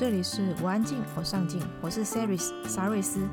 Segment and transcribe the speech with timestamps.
[0.00, 3.28] 这里是我安静，我上进，我是 Saris 沙瑞斯。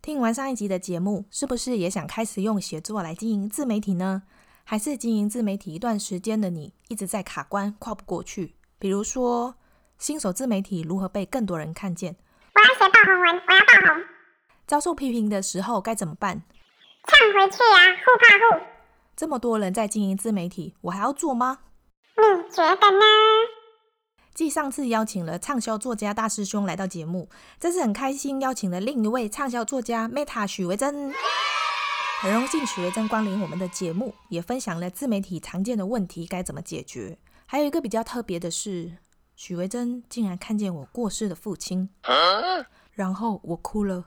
[0.00, 4.22] 听完上一集的节目，是不是也想开始用写作来经营自媒体呢？
[4.62, 8.54] 还是经营自媒体一段时间的你一直在卡关，跨不过去？
[8.78, 9.56] 比如说，
[9.98, 12.14] 新手自媒体如何被更多人看见？
[12.54, 14.04] 我要写爆红文，我要爆红。
[14.68, 16.40] 遭受批评的时候该怎么办？
[17.04, 18.64] 呛回去呀、啊，互怕互。
[19.16, 21.58] 这么多人在经营自媒体，我还要做吗？
[22.16, 23.04] 你觉得呢？
[24.38, 31.12] 继上次邀请了畅销作家大师兄来到节目，这次很开心邀请了另一位畅销作家 Meta 许维珍。
[32.20, 37.18] 很荣幸许维珍光临我们的节目，也分享了自媒体常见的问题该怎么解决。
[37.46, 38.98] 还有一个比较特别的是，
[39.34, 41.88] 许维珍竟然看见我过世的父亲，
[42.92, 44.04] 然后我哭了。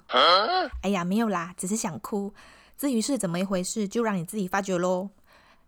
[0.81, 2.34] 哎呀，没有啦，只是想哭。
[2.77, 5.09] 至于是怎么一回事，就让你自己发觉喽。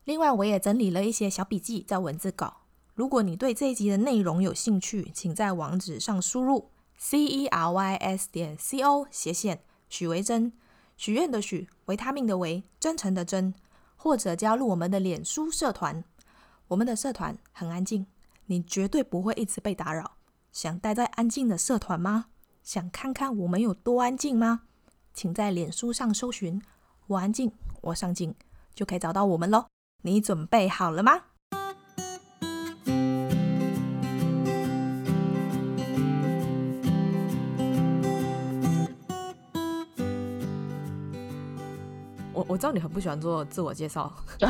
[0.05, 2.62] 另外，我也整理了一些小笔记，在文字稿。
[2.96, 10.54] 如果你对这一集的内容有兴趣，请在网址上输入 c e r y s 点 c o 斜线许维珍，
[10.96, 13.55] 许愿的许，维他命的维，真诚的真，
[13.96, 16.04] 或者加入我们的脸书社团。
[16.68, 18.05] 我们的社团很安静，
[18.46, 20.18] 你绝对不会一直被打扰。
[20.52, 22.28] 想待在安静的社团吗？
[22.62, 24.62] 想看看我们有多安静吗？
[25.16, 26.62] 请在脸书上搜寻
[27.07, 28.35] “我安静，我上进”，
[28.76, 29.66] 就可以找到我们喽。
[30.04, 31.32] 你准备好了吗？
[42.54, 44.48] 我知道你很不喜欢做自我介绍，对，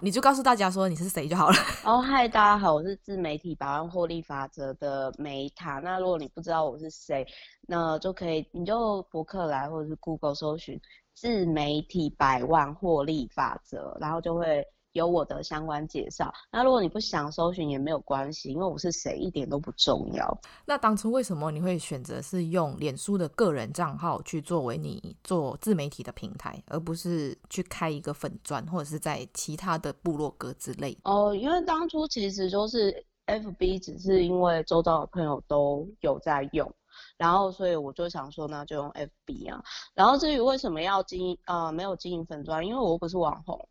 [0.00, 1.54] 你就告诉大家说你是谁就好了。
[1.84, 5.78] 哦，嗨，大家好，我是自媒体百万获利法则的 Meta。
[5.82, 7.26] 那如果你不知道我是谁，
[7.68, 10.80] 那就可以你就博客来或者是 Google 搜寻
[11.14, 14.66] 自媒体百万获利法则，然后就会。
[14.92, 16.32] 有我的相关介绍。
[16.50, 20.38] 那如果你不想搜寻也没有关系，因为我是谁一点都不重要。
[20.64, 30.96] 那当初为什么你会选择是用脸书的个人账号去作为你做自媒体的平台，而不是去开一个粉钻或者是在其他的部落格之类？
[31.04, 36.70] 哦，因为当初其实就是 FB，只是因为周遭的朋友都有在用，
[37.16, 39.62] 然后所以我就想说，那就用 FB 啊。
[39.94, 43.68] 然后至于为什么要经营，呃，没有经营粉专，因为我又不是网红。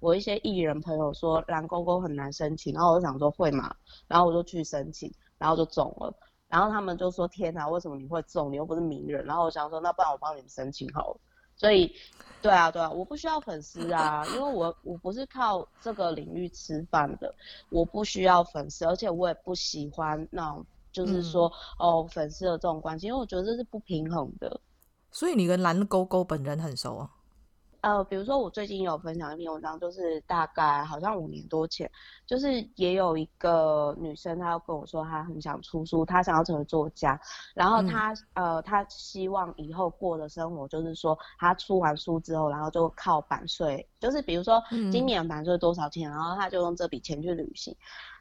[0.00, 3.74] 我一些艺人朋友说蓝勾勾很难申请，然后我就想说会吗？
[4.06, 6.14] 然后我就去申请，然后就中了。
[6.48, 8.52] 然后他们就说天哪，为什么你会中？
[8.52, 9.24] 你又不是名人。
[9.24, 11.20] 然后我想说那不然我帮你们申请好了。
[11.56, 11.90] 所以，
[12.42, 17.34] 对啊对啊，我不需要粉丝啊，因为我我不是靠这个领域吃饭的，
[17.70, 24.60] 我不需要粉丝，而且我也不喜欢那种就是说、嗯、哦粉丝的这种关系，因为我觉得这是不平衡的。
[25.10, 27.10] 所以你跟蓝勾勾本人很熟啊？
[27.86, 31.88] 呃，比如说我最近有分享一篇文章，就是大概好像五年多前，
[32.26, 37.16] 就是也有一个女生，她要跟我说她很想出书，她想要成为作家，
[37.54, 44.60] 然后她、嗯、呃，她希望以后过的生活就是说，她出完书之后，然后就靠版税，就是比如说
[44.90, 47.72] 今年版税多少钱，嗯、然后她就用这笔钱去旅行。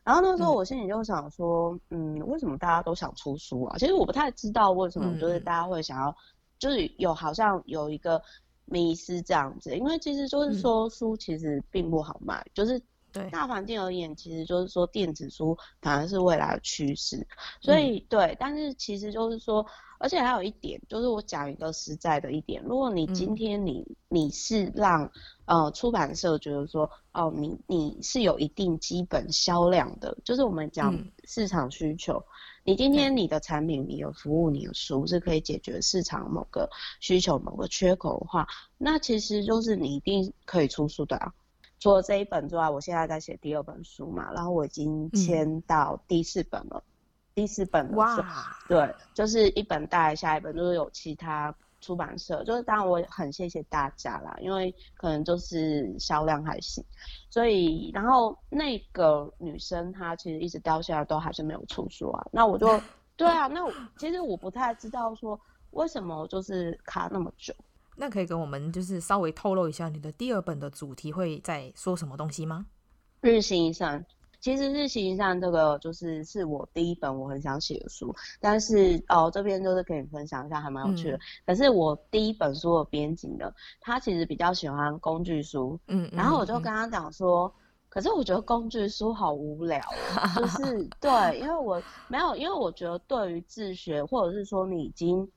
[0.03, 3.75] 然后那时候我心里就想说，嗯，为什么大家都想出书啊？
[3.79, 6.15] 其实我不太知道为什么，就是大家会想要，嗯、
[6.59, 8.21] 就是有好像有一个。
[8.65, 12.81] 迷失这样子，因为其实就是说书其实并不好卖，嗯、就是
[13.11, 13.29] 对。
[13.29, 17.25] 大环境而言，其实就是说电子书反而是未来的趋势，
[17.61, 19.65] 所以、嗯、对，但是其实就是说，
[19.99, 25.09] 而且还有一点，就是我讲一个实在的一点，如果你今天你、嗯、你是让
[25.45, 30.93] 呃出版社觉得说，哦，你你是有一定基本销量的，就是我们讲
[31.23, 32.21] 市场需求。
[32.65, 36.67] 嗯你今天你的产品、你的服务、你的书是可以解决市场某个
[36.99, 38.47] 需求、某个缺口的话，
[38.79, 41.31] 那其实就是你一定可以出书的啊。
[41.79, 46.89] 除了这一本之外，我现在在写第二本书嘛，然后我已经签到第四本了，嗯、
[47.35, 47.97] 第四本了。
[47.97, 51.55] 哇，对，就是一本带下一本，就是有其他。
[51.85, 56.83] 出版社就是，当然我也很谢谢大家啦，因为可能就是销量还行，
[57.29, 62.67] 所以然后那个女生她其实一直到现在都还是没有出书啊，那我就
[63.15, 63.61] 对啊，那
[63.97, 65.39] 其实我不太知道说
[65.71, 67.53] 为什么就是卡那么久，
[67.95, 72.65] 那可以跟我们就是稍微透露一下你的第二本的主题会在说什么东西吗？
[73.21, 74.03] 日行一善。
[74.45, 81.17] 其实是形象这个就是是我第一本我很想写的书，但是哦这边就是可以分享一下，还蛮有趣的。
[81.17, 83.51] 嗯、可是我第一本书的编辑的，
[83.81, 87.53] 他其实比较喜欢工具书，嗯，然后我就跟他讲说，嗯、
[87.89, 89.81] 可是我觉得工具书好无聊，
[90.35, 95.27] 就 是对，因为我没有，因为我觉得对于自学或者是说你已经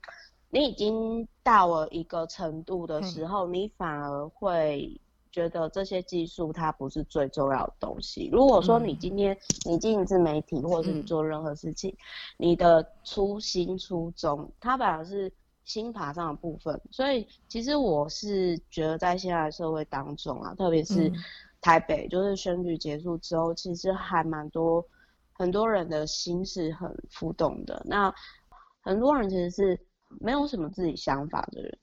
[0.51, 5.01] 你已经到了一个程度的时候，嗯、你反而会。
[5.39, 8.29] 觉得这些技术它不是最重要的东西。
[8.33, 11.97] 如果说你今天你经营自媒体，或者是你做任何事情，嗯、
[12.39, 15.33] 你的初心初衷，它反而是
[15.63, 16.81] 心法上的部分。
[16.91, 21.13] 所以其实我是觉得在现在社会当中啊，特别是
[21.61, 24.85] 台北，就是选举结束之后，其实还蛮多
[25.35, 27.81] 很多人的心是很浮动的。
[27.87, 28.13] 那
[28.81, 29.79] 很多人其实是
[30.19, 31.79] 没有什么自己想法的人。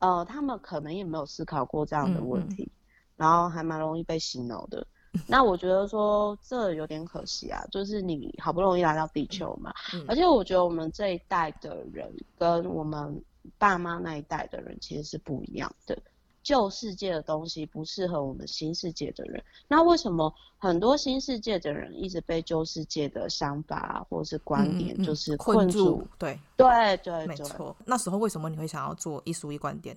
[0.00, 2.83] 呃，他们可能也没有思考过这样的问题，嗯嗯、
[3.16, 4.86] 然后还蛮容易被洗脑的。
[5.28, 13.22] 那我觉得说这有点可惜啊，就是你好不容易来到地球嘛，嗯、而且我觉得我们这一代的人跟我们
[13.56, 15.96] 爸妈那一代的人其实是不一样的。
[16.42, 25.78] 旧世界的东西不适合我们新世界的人，那为什么很多新世界的人一直被旧世界的想法或者是观点就是困住？
[25.78, 27.74] 嗯嗯、困住对对对，没错。
[27.86, 29.96] 那时候为什么你会想要做一书一观点？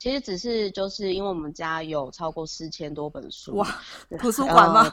[0.00, 3.80] 其实只是就是因为我们家有超过四千多本书哇，
[4.18, 4.92] 图书馆吗？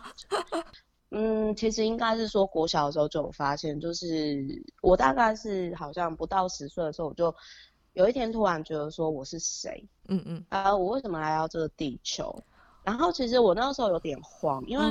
[1.10, 4.46] 嗯，其实应该是说国小的时候就有发现，就是
[4.82, 7.34] 我大概是好像不到十岁的时候我就。
[7.94, 9.84] 有一天突然觉得说我是谁？
[10.08, 12.44] 嗯嗯，啊，我为什么来到这个地球？
[12.88, 14.86] 然后其实我那个时候有点慌，因为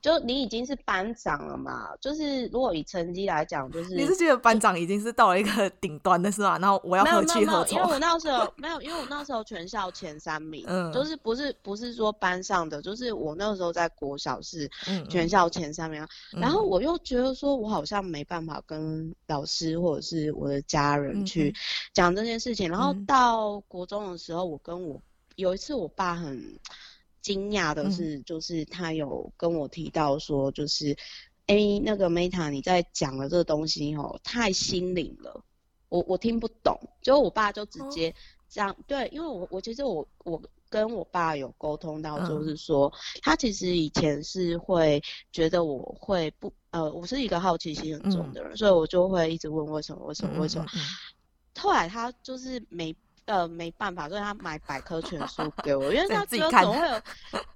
[0.00, 6.58] 就你已经是班长了嘛，嗯、就是如果以成绩来讲，就是你是觉得班长已经是到了一个顶端的是吧？
[6.58, 7.78] 然后我要何去何从？
[7.78, 14.66] 因为我那时候没有，因为我那时候全校前三名，嗯，就是不是不是说班上的，就是我那时候在国小是
[15.10, 16.02] 全校前三名，
[16.32, 21.54] 嗯、然后我又觉得说我好像没办法跟老师或者是我的家人去
[21.92, 24.98] 讲这件事情，嗯、然后到国中的时候，我跟我
[25.36, 26.58] 有一次我爸很。
[27.22, 30.92] 惊讶的是，就是他有跟我提到说，就是，
[31.46, 35.42] 哎、嗯欸，那个 Meta，你在讲的这个东西哦，太心灵了，
[35.88, 36.78] 我我听不懂。
[37.00, 38.14] 就我爸就直接
[38.50, 50.66] 这样，哦、对，因为我我其实我我跟我爸有沟通到，就是说，嗯、他其实以前是会觉得我会不，呃，我是一个好奇心很重的人，嗯、所以我就会一直问为什么为什么为什么。
[51.56, 52.94] 后来他就是没。
[53.26, 57.00] 呃，没办法，所以他买百科全书给我，因为 他觉得总会有，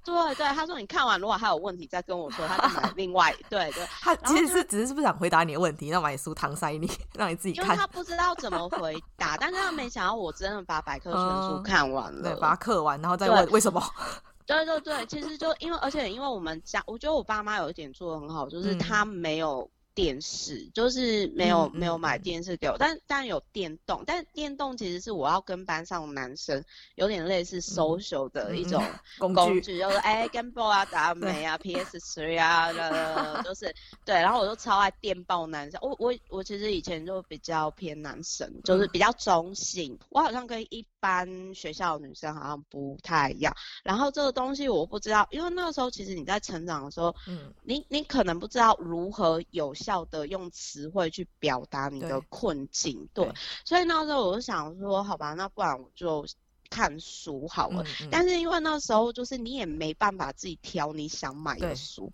[0.05, 3.85] 对对，他说你看完如果还有问题再跟我说，他就买另外，对对。
[4.01, 7.65] 他其实是只是不想回答你的问题，让买书搪塞你， 让你自己看。
[7.67, 13.83] 因为他不知道怎么回答，但是他没想到我真的把百科全书看完了，对，把它刻完，然后再问为什么。
[14.47, 19.69] 对对对，其实就因为，而且因为我们家，我觉得我爸妈有一点做的很好，就是他没有。
[19.96, 26.62] 电视就是没有、嗯、没有买电视给我，但但有电动，但电动其实是我要跟班上的男生
[26.96, 28.84] 有点类似 social 的一种
[29.19, 53.35] 工具，就是哎 Game Boy 啊、达 美啊、PS Three 啊的，就是对，然后我就超爱电报男生，我我我其实以前就比较偏男生，就是比较中性，嗯、我好像跟一般学校的女生好像不太一样，然后这个东西我不知道，因为那个时候其实你在成长的时候，嗯，你你可能不知道如何有效的用词汇去表达你的困境，对，对，
[53.65, 56.27] 所以那时候我就想说，好吧，那不然我就
[56.69, 57.85] 看书好了。
[57.85, 62.12] 嗯嗯，但是因为那时候就是你也没办法自己挑你想买的书。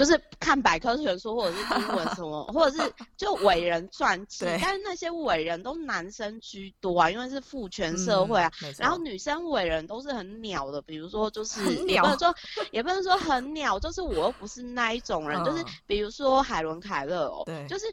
[0.00, 8.50] 就是看百科全书，或者是英文什么， 或者是就伟人传记，但是那些伟人都男生居多啊，因为是父权社会啊。
[8.62, 12.34] 嗯、然后女生伟人都是很鸟的，比如说就是也不能说
[12.70, 17.84] 也不能说很鸟，就是我又不是那一种人，嗯、就是比如说海伦凯勒哦，对，就是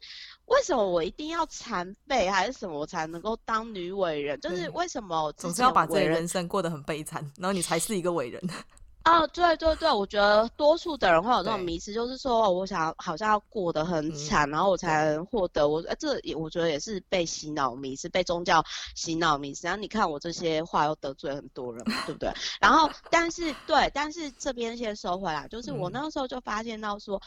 [0.46, 4.39] 为什么我一定要残废还是什么我才能够当女伟人？
[4.39, 8.41] 就是为什么总是要把自己人生过得很悲惨，然后你才是一个伟人？
[9.07, 18.61] 啊，对对对，我觉得多数的人会有这种迷失，就是说，我想好像要过得很惨，嗯、然后我才能获得我，哎，这也我觉得也是被洗脑迷失，被宗教
[18.95, 19.65] 洗脑迷失。
[19.65, 22.29] 然后你看我这些话又得罪很多人，对不对？
[22.59, 27.15] 然后，但是对，但是这边先收回来，就是我那个时候就发现到说。
[27.17, 27.21] 嗯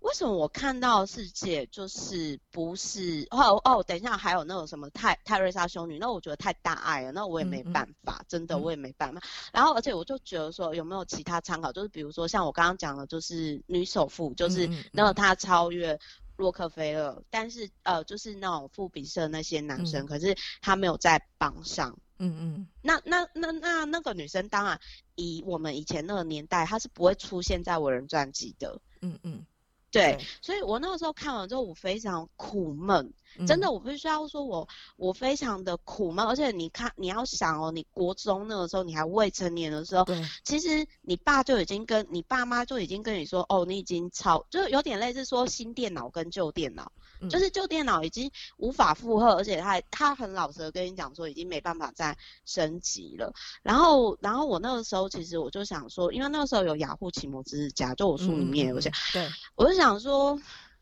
[0.00, 3.82] 为什么我看到的世界就是不是哦哦？
[3.82, 9.20] 等一下，还有那种什么泰泰瑞莎修女，那我觉得太大爱了，那我也没办法，嗯嗯真的我也没办法。
[9.20, 11.72] 嗯、然后，而且我就觉得说，有没有其他参考？
[11.72, 15.98] 就是比如说像我刚刚讲的，就是女首富，就是那她超越
[16.36, 21.98] 洛克菲勒，但是呃，就是那种富比社那些男生，嗯、可是他没有在榜上。
[22.18, 22.66] 嗯嗯。
[22.82, 24.80] 那那那那那个女生，当然
[25.16, 28.80] 以我们以前那个年代，她是不会出现在伟人传记的。
[29.00, 29.44] 嗯嗯。
[29.90, 36.26] 对，所以我那个时候看完之后，我非常苦闷，嗯、真的，我必须要说我，我我非常的苦闷。
[36.26, 53.32] 而且你看，你要想哦，你国中那个时候，你还未成年的时候，对，其实你爸就已经跟你爸妈就已经跟你说，哦，你已经超，就有点类似说新电脑跟旧电脑，嗯、就是旧电脑已经无法负荷，而且他他很老实的跟你讲说，已经没办法再升级了。
[53.62, 60.40] 然后，然后我那个时候其实我就想说，因为那个时候有雅虎奇摩知识家，就我书里面有些，嗯、对，我就想说。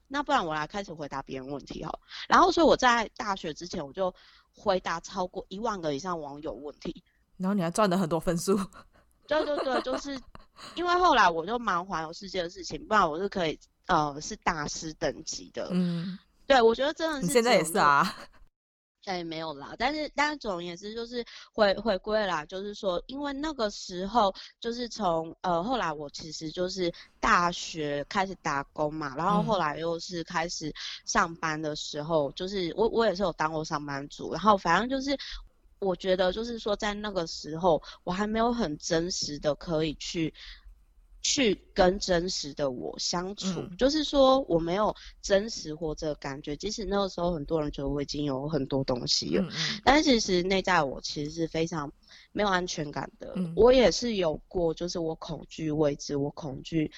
[0.08, 1.98] 那不然我来开始回答别人问题哈，
[2.28, 4.14] 然后所以我在大学之前我就
[4.54, 7.02] 回答超过一万个以上网友问题，
[7.36, 8.56] 然后你还赚了很多分数。
[9.26, 10.18] 对对对，就是
[10.76, 15.68] 因为后来我就忙环游世界的事情，不然我是可以呃是大师等级的。
[15.72, 17.26] 嗯，对，我觉得真的是。
[17.26, 18.14] 你现在也是啊。
[19.06, 35.16] 哎，没有啦，但是但是总而言之就是回回归啦，就是说，因为那个时候就是从呃后来我其实就是大学开始打工嘛，然后后来又是开始上班的时候，嗯、就是我我也是有当过上班族，然后反正就是
[35.78, 40.34] 我觉得就是说在那个时候我还没有很真实的可以去。
[41.28, 46.54] 去跟真实的我相处，嗯、就是说我没有真实活着的感觉。
[46.56, 51.92] 即使那个时候很多人觉得我已经有很多东西了，嗯嗯，但是其实内在我其实是非常
[52.30, 53.32] 没有安全感的。
[53.34, 56.92] 嗯、我也是有过，就是我恐惧未知，我恐惧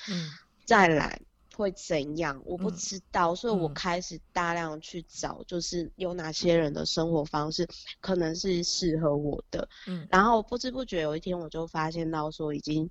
[0.67, 1.19] 再来
[1.57, 7.67] 会怎样，嗯、我不知道，所以我开始大量去找，就是有哪些人的生活方式
[8.03, 9.67] 可能是适合我的。
[9.87, 12.91] 嗯，然后不知不觉有一天我就发现到说已经。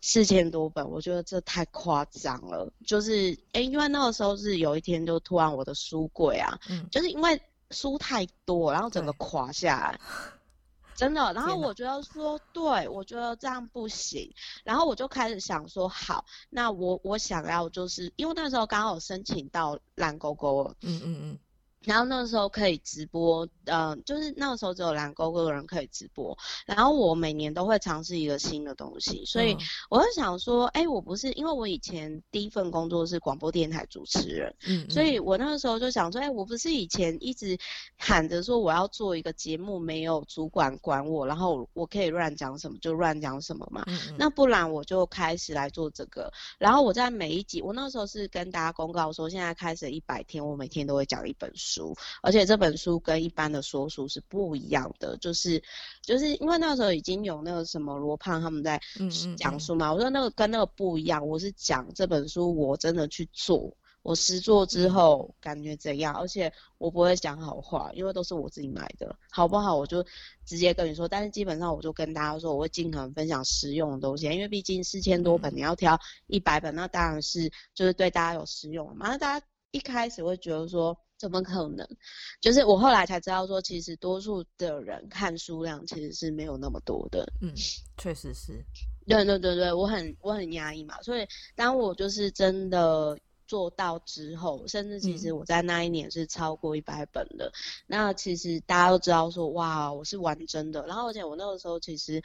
[0.00, 2.72] 四千多本，我觉得这太夸张了。
[2.86, 10.00] 就是，哎、欸，因为那个时候是有一天，就突然我的书柜啊，嗯，就是因为书太多，然后整个垮下来，
[10.94, 11.32] 真的。
[11.32, 14.32] 然后我觉得说，对，我觉得这样不行。
[14.64, 21.38] 然后我就开始想说，好，那我我想要就是因为那时候刚好申请到蓝勾勾了，嗯嗯嗯。
[21.86, 26.36] 然后那个时候可以直播，嗯、呃，就是那个时候只有蓝勾勾的人可以直播。
[26.66, 29.56] 然后我每年都会尝试一个新的东西，所以
[29.88, 37.56] 我就想说，哎，我不是因为我以前第一份工作是广播电台主持人，嗯，嗯，所以我那个时候就想说，哎，我不是以前一直
[37.96, 43.84] 喊着说我要做一个节目，没有主管管我，然后我可以乱讲什么就乱讲什么嘛。
[43.86, 46.32] 嗯嗯，那不然我就开始来做这个。
[46.58, 51.75] 然后我在每一集，我那时候是跟大家公告说，现在开始一百天，我每天都会讲一本书。
[51.76, 55.62] 书，而且这本书跟一般的说书是不一样的，就是
[56.02, 58.80] 就是因为那时候已经有那个什么罗胖他们在
[59.36, 70.02] 讲书嘛，嗯嗯嗯，我说那个跟那个不一样，我是讲这本书我真的去做，我实做之后感觉怎样，而且我不会讲好话，因为都是我自己买的，好不好我就
[70.46, 80.96] 直接跟你说，但是基本上我就跟大家说，我会尽可能分享实用的东西，因为毕竟四千多本，你要挑一百本，那当然是就是对大家有实用嘛，那大家一开始会觉得说。
[81.18, 81.86] 怎么可能？
[82.40, 87.30] 就是我后来才知道说，其实多数的人看书量其实是没有那么多的。
[87.40, 87.52] 嗯，
[87.96, 88.64] 确实是。
[89.06, 97.46] 对对对对，我很我很压抑嘛，所以当我就是真的做到之后，甚至其实我在那一年是超过一百本的。
[97.46, 97.52] 嗯、
[97.86, 100.84] 那其实大家都知道说，哇，我是玩真的。
[100.86, 102.22] 然后而且我那个时候其实。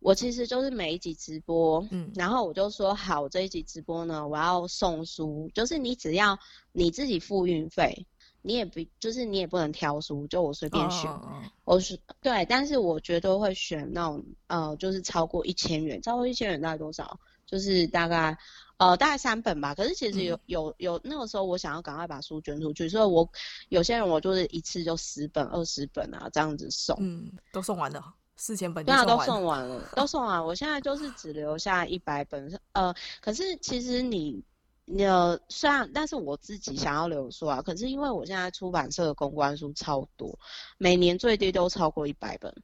[0.00, 6.38] 我其实就是每一集直播，嗯，然后我就说好，这一集直播呢，我要送书，就是你只要
[6.72, 8.06] 你自己付运费，
[8.46, 11.10] 你也不就是你也不能挑书，就我随便选，
[11.64, 17.18] 我是对，但是我绝对会选那种呃，就是超过一千元，超过一千元大概多少？
[17.46, 18.36] 就是大概
[18.76, 19.74] 呃大概三本吧。
[19.74, 23.26] 可是其实有、嗯、有有那个时候我想要赶快把书捐出去，所以我
[23.70, 28.14] 有些人我就是一次就十本、二十本啊这样子送，嗯，都送完了。
[28.36, 30.44] 四千本，对啊，都送完了，都 送完。
[30.44, 34.42] 我现在就是只留下一百本，呃，可是其实，你
[34.98, 40.38] 呃，虽然，但是我自己想要留书啊，可是因为我现在出版社的公关书超多，
[40.78, 42.54] 每年最低都超过一百本，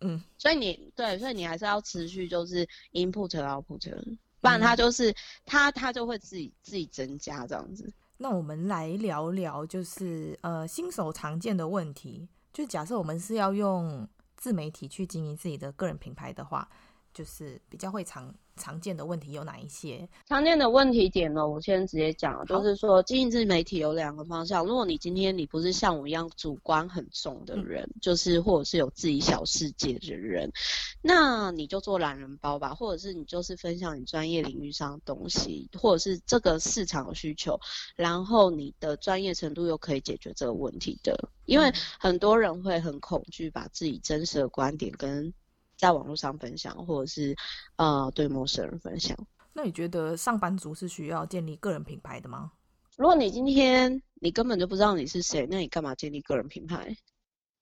[0.00, 4.02] 嗯，所以你对，所以你还是要持续就是 input output，
[4.40, 5.14] 不然它就是
[5.46, 7.92] 它它就会自己自己增加这样子。
[8.16, 14.08] 那我们来聊聊，就是呃，新手常见的问题，就假设我们是要用。
[14.40, 16.68] 自媒体去经营自己的个人品牌的话，
[17.12, 20.08] 就是比较会常常见的问题有哪一些？
[20.26, 21.48] 常见的问题点呢？
[21.48, 24.66] 我先直接讲，就是说经营自媒体有两个方向。
[24.66, 30.52] 如果你今天你不是像我一样主观很重的人，嗯、就是或者是有自己小世界的人，
[31.00, 37.58] 那你就做懒人包吧，或者是你就是分享你专业领域上的东西，或者是这个市场的需求，
[37.96, 41.30] 然后你的专业程度又可以解决这个问题的。
[41.46, 45.32] 因为很多人会很恐惧把自己真实的观点跟
[45.78, 47.34] 在网络上分享，或者是
[47.76, 49.16] 呃对陌生人分享。
[49.54, 52.52] 那你觉得上班族是需要建立个人品牌的吗？
[52.96, 56.96] 如果你今天你根本就不知道你是谁，那你干嘛建立个人品牌？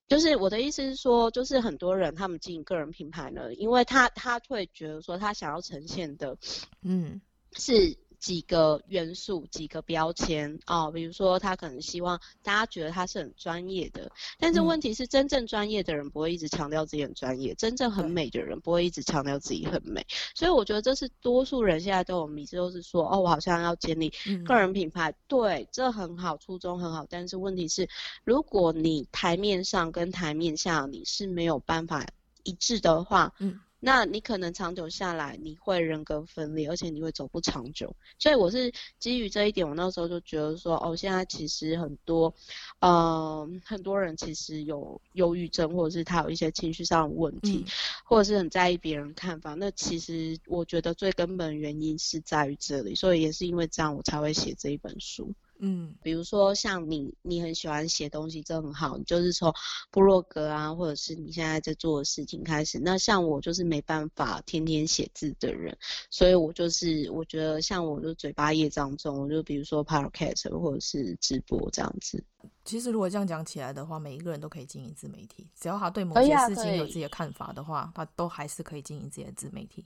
[0.09, 6.37] 就是我的意思是说，就是很多人他们经营个人品牌呢，因为他他会觉得说他想要呈现的，
[6.83, 7.21] 嗯，
[7.53, 7.97] 是。
[8.19, 24.13] 几个元素，几个标签哦，比如说他可能希望大家觉得他是很专业的，但是问题是，真正专业的人不会一直强调自己很专业，真正很美的人不会一直强调自己很美，所以我觉得这是多数人现在都有迷思，都是说哦，我好像要建立
[24.45, 27.89] 个人品牌，对，这很好，初衷很好，但是问题是，
[28.25, 32.07] 如果你台面上跟台面下你是没有办法
[32.43, 33.61] 一致的话，嗯。
[33.79, 37.95] 那你可能长久下来，你会人格分裂，而且你会走不长久。
[38.19, 42.35] 所以我是基于这一点，我那时候就觉得说，哦，现在其实很多，
[42.81, 47.73] 嗯、呃，很多人其实有忧郁症，或者是他有一些情绪上的问题，嗯、
[48.05, 49.55] 或者是很在意别人看法。
[49.55, 55.35] 那其实我觉得最根本原因是在于这里，所以也是因为这样，我才会写这一本书。
[55.59, 58.97] 嗯，比如说像你，你很喜欢写东西，这很好。
[58.97, 59.53] 你就是从
[59.91, 62.79] 部落格啊，或者是你现在在做的事情开始。
[62.79, 65.77] 那像我就是没办法天天写字的人，
[66.11, 72.23] 所以我就是我觉得像我就嘴巴业障重，我就比如说 podcast 或者是直播这样子。
[72.65, 79.85] 其实如果这样讲起来的话，每一个人都可以经营自媒体，只要他对某些事情有自己的看法的话，他都还是可以经营自己的自媒体。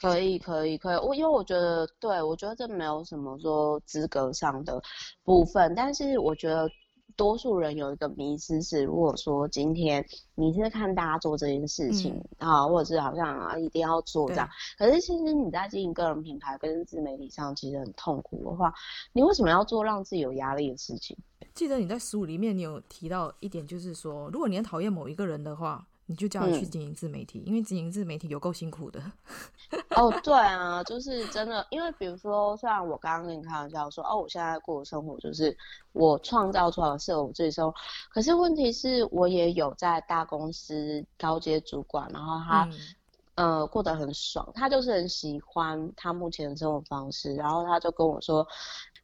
[0.00, 0.96] 可以，可以，可以。
[0.98, 4.80] 我因为我觉得，对，我觉得这没有什么说资格上的
[5.24, 6.66] 部分，但是我觉得
[7.16, 10.02] 多数人有一个迷思是，如果说今天
[10.34, 18.72] 你是看大家做这件事情啊，嗯、或者是好像啊一定要做这样，可是其实你在经营个人品牌跟自媒体上其实很痛苦的话，
[19.12, 21.14] 你为什么要做让自己有压力的事情？
[21.52, 25.86] 记得你在书里面你有提到一点，就是说，如果你很讨厌某一个人的话。
[26.06, 29.00] 你就叫他去经营自媒体，嗯、因为经营自媒体有够辛苦的。
[30.00, 35.54] 哦，对啊，就是真的，因为比如说，虽然我刚刚跟你开玩笑说，哦，我现在过的生活就是
[35.92, 37.74] 我创造出来的适合我自己生活，
[38.10, 42.64] 可是问题是，我也有在大公司高阶主管，然后他、
[43.34, 48.46] 嗯、呃过得很爽，他就是很喜欢他目前的生活方式，然后他就跟我说。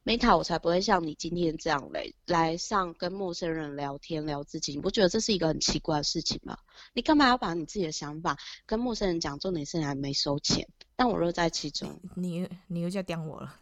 [0.07, 6.57] Meta，我才不会像你今天这样来来上跟陌生人聊天聊自己，你不觉得这是一个很奇怪的事情吗？
[6.93, 9.37] 你干嘛要把你自己的想法跟陌生人讲？
[9.37, 11.99] 重点是你还没收钱，但我乐在其中。
[12.15, 13.53] 你你又在刁我了。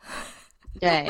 [0.82, 1.10] 对，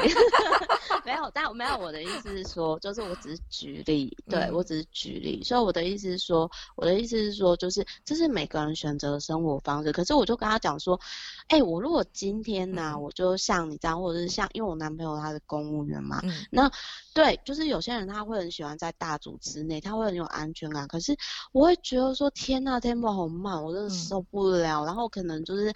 [1.04, 1.76] 没有，但没有。
[1.78, 5.44] 我的意思是说，就是我只是举例，对、嗯、我只是举例。
[5.44, 9.92] 所以我的意思是说，我的意思是说，就是这是每个人选择的生活方式。
[9.92, 11.00] 可是我就跟他讲说，
[11.48, 16.72] 哎、欸，我如果今天呢、啊，嗯、我就像你这样，或者是像，因为我男朋友他是公务员嘛，嗯、那
[17.14, 20.88] 对，就是有些人他会很喜欢在大组织内，他会很有安全感。
[20.88, 21.18] 可是
[21.52, 24.84] 我会觉得说，天呐，tempo 好慢，我真的受不了。
[24.84, 25.74] 嗯、然后可能就是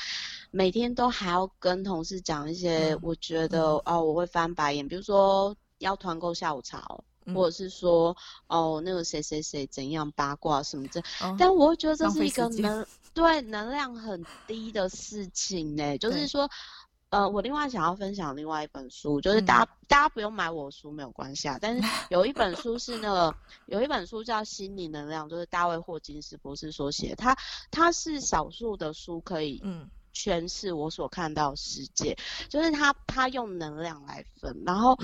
[0.52, 3.79] 每天都还要跟同事讲一些，我觉得。
[3.86, 8.15] 嗯哦，我会翻白眼，比如说要团购下午茶哦，嗯、或者是说
[8.48, 15.98] 哦那个谁谁谁怎样八卦什么这，哦、但我会觉得这是一个能对能量很低的事情呢。
[15.98, 16.50] 就是说，
[17.10, 27.36] 呃，我另外想要分享另外一本书，就是大家、嗯、大家不用买我书没有关系啊，但是 有一本书是那个有一本书叫《心理能量》，就是大卫霍金斯博士所写，他
[27.72, 29.89] 他是少数的书可以嗯。
[30.19, 32.17] 诠释我所看到的世界，
[32.49, 34.97] 就是他他用能量来分，然后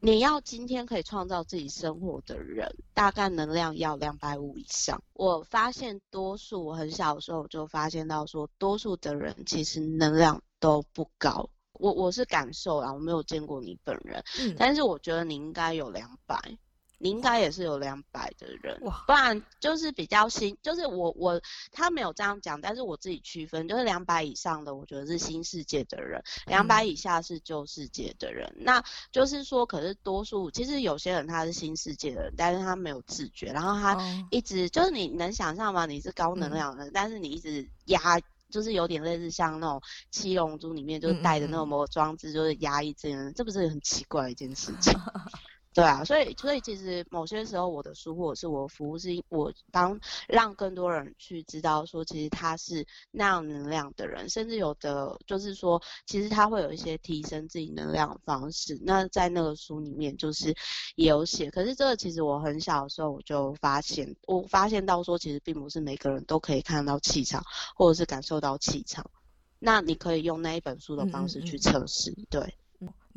[0.00, 5.00] 你要今天可以创造自己生活的人，大概能量要两百五以上。
[5.12, 11.48] 我发现多数我很小的时候我就发现到说，多数的人其实能量都不高。
[11.74, 16.58] 我我是感受啊，我没有见过你本人，嗯，但是我觉得你应该有两百。
[16.98, 28.50] 你应该也是有两百的人，不然就是比较新，就是我我他没有这样讲，但是我自己区分，就是两百以上的，我觉得是新世界的人，两百、嗯、以下是旧世界的人。
[28.58, 28.82] 那
[29.12, 33.98] 就是说，可是多数其实有些人他是新世界的人，但是他没有自觉，然后他
[34.30, 35.86] 一直、哦、就是你能想象吗？
[35.86, 44.92] 你是高能量的，嗯、但是你一直压，就是有点类似像那种七龙珠里面就是带着那种魔装置，就是压抑这样，嗯、这不是很奇怪的一件事情？
[45.76, 58.80] 对啊，所以所以其实某些时候我的书或者是我的服务，是我当让更多人去知道说，其实他是那样能量的人，甚至有的就是说，其实他会有一些提升自己能量的方式。
[58.82, 60.56] 那在那个书里面就是
[60.94, 67.44] 也有写，可是这个其实我很小的时候我就发现，我发现到说，其实并不是每个人都可以看到气场，
[67.76, 69.10] 或者是感受到气场。
[69.58, 72.54] 那你可以用那一本书的方式去测试，嗯嗯嗯对。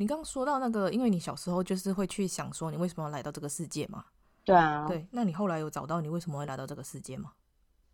[0.00, 4.02] 你刚刚说到那个，因为你小时候就是会去想说，你为什么要来到这个世界嘛？
[4.46, 4.88] 对啊。
[4.88, 7.32] 对，那你后来有找到你为什么会来到这个世界吗？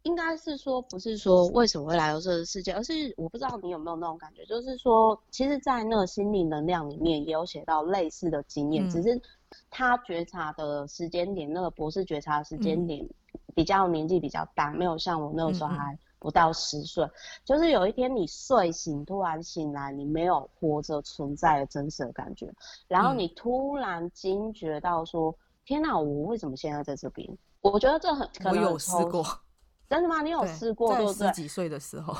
[0.04, 9.20] 应该是说，不是说为什么会来到这个世界，而是我不知道你有没有那种感觉，就是说，其实，在那个心灵能量里面也有写到类似的经验，嗯、只是
[9.68, 13.04] 他觉察的时间点，那个博士觉察的时间点
[13.52, 17.08] 比较年纪比较大，没有像我那个时候还不到十岁。
[17.44, 22.52] 就是有一天你睡醒，突然醒来，你没有活着存在的真实的感觉，
[22.88, 27.26] 然后你突然惊觉到说：“嗯、天哪，我为什么现在在这边？”
[27.62, 29.24] 我觉得这很可能我有试过。
[29.88, 30.20] 真的吗？
[30.20, 31.28] 你有试过对不对？
[31.28, 32.12] 十几岁的时候。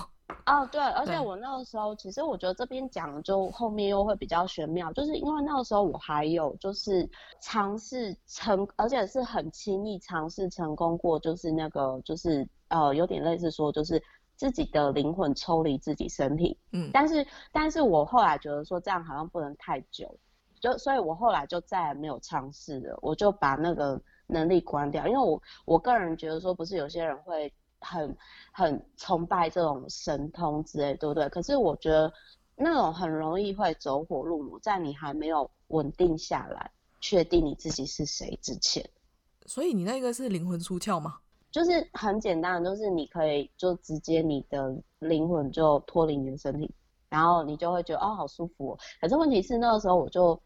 [0.44, 7.08] 哦，对，而且我那个时候，其实我觉得这边讲就后面又会比较玄妙，就是因为那个时候我还有就是
[7.40, 14.02] 尝试成，而且是很轻易尝试成功过，就是那个就是呃有点类似说就是
[14.36, 20.18] 自己的灵魂抽离自己身体，嗯，但是但是我后来觉得说这样好像不能太久，
[20.60, 24.00] 就所以我后来就再也没有尝试了，我就把那个。
[24.28, 28.16] 能力关掉，因为我我个人觉得说，不是有些人会很
[28.50, 31.28] 很崇拜这种神通之类，对不对？
[31.28, 32.12] 可是我觉得
[32.56, 36.68] 那种很容易会走火入魔，在你还没有稳定下来，
[37.00, 38.84] 确定你自己是谁之前。
[39.46, 41.18] 所以你那个是灵魂出窍吗？
[41.56, 46.70] 就是很简单的，就是你可以就直接你的灵魂就脱离你的身体，
[47.08, 48.78] 然后你就会觉得哦，好舒服哦。
[49.00, 50.38] 可是问题是那个时候我就。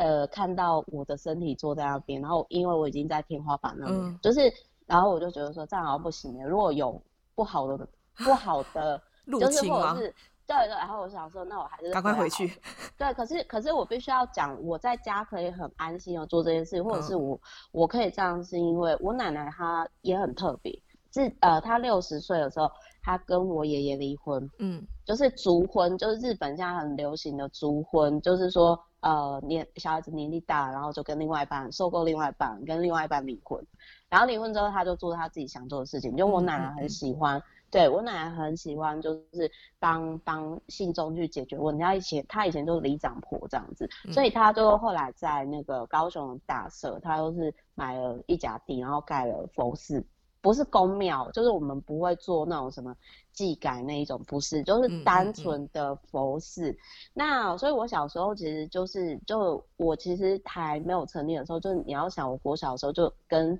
[0.00, 4.42] 呃，看到我的身体坐在那边，然后因为我已经在天花板那边，嗯、就是，
[4.86, 7.02] 然后我就觉得说这样好像不行，如果有
[7.34, 10.14] 不好的不好的， 就是或者是
[10.48, 12.50] 对对，然后我想说，那我还是赶快回去。
[12.96, 17.40] 对，可是可是我必须要讲，我在家可以很安心的做这件事，或者是我、嗯、
[17.72, 20.72] 我可以这样，是因为我奶奶她也很特别，
[21.12, 22.68] 是呃，她六十岁的时候，
[23.02, 28.82] 她跟我爷爷离婚，嗯，就是族婚，就是日本现在很流行的族婚，就是说。
[29.00, 33.64] 呃，年小孩子年纪大，然后就跟另外一半受够另外一半，跟另外一半离婚，
[34.08, 36.16] 然后离婚之后她就做她自己想做的事情。
[36.16, 41.82] 就我奶奶很喜欢，嗯嗯、对我奶奶很喜欢，就是帮帮信众去解决问题。
[41.82, 50.04] 她以前她以前就是里长婆这样子，嗯、所以她就后来在那个高雄的大社，她都是买了一甲地，然后盖了佛寺。
[50.40, 52.94] 不是宫庙，就是我们不会做那种什么
[53.32, 56.70] 祭改那一种，不是，就是单纯的佛寺。
[56.70, 56.78] 嗯嗯嗯，
[57.12, 63.58] 那所以，我小时候其实就是，就我其实还没有成立的时候，就是你要想，我国小的时候就跟，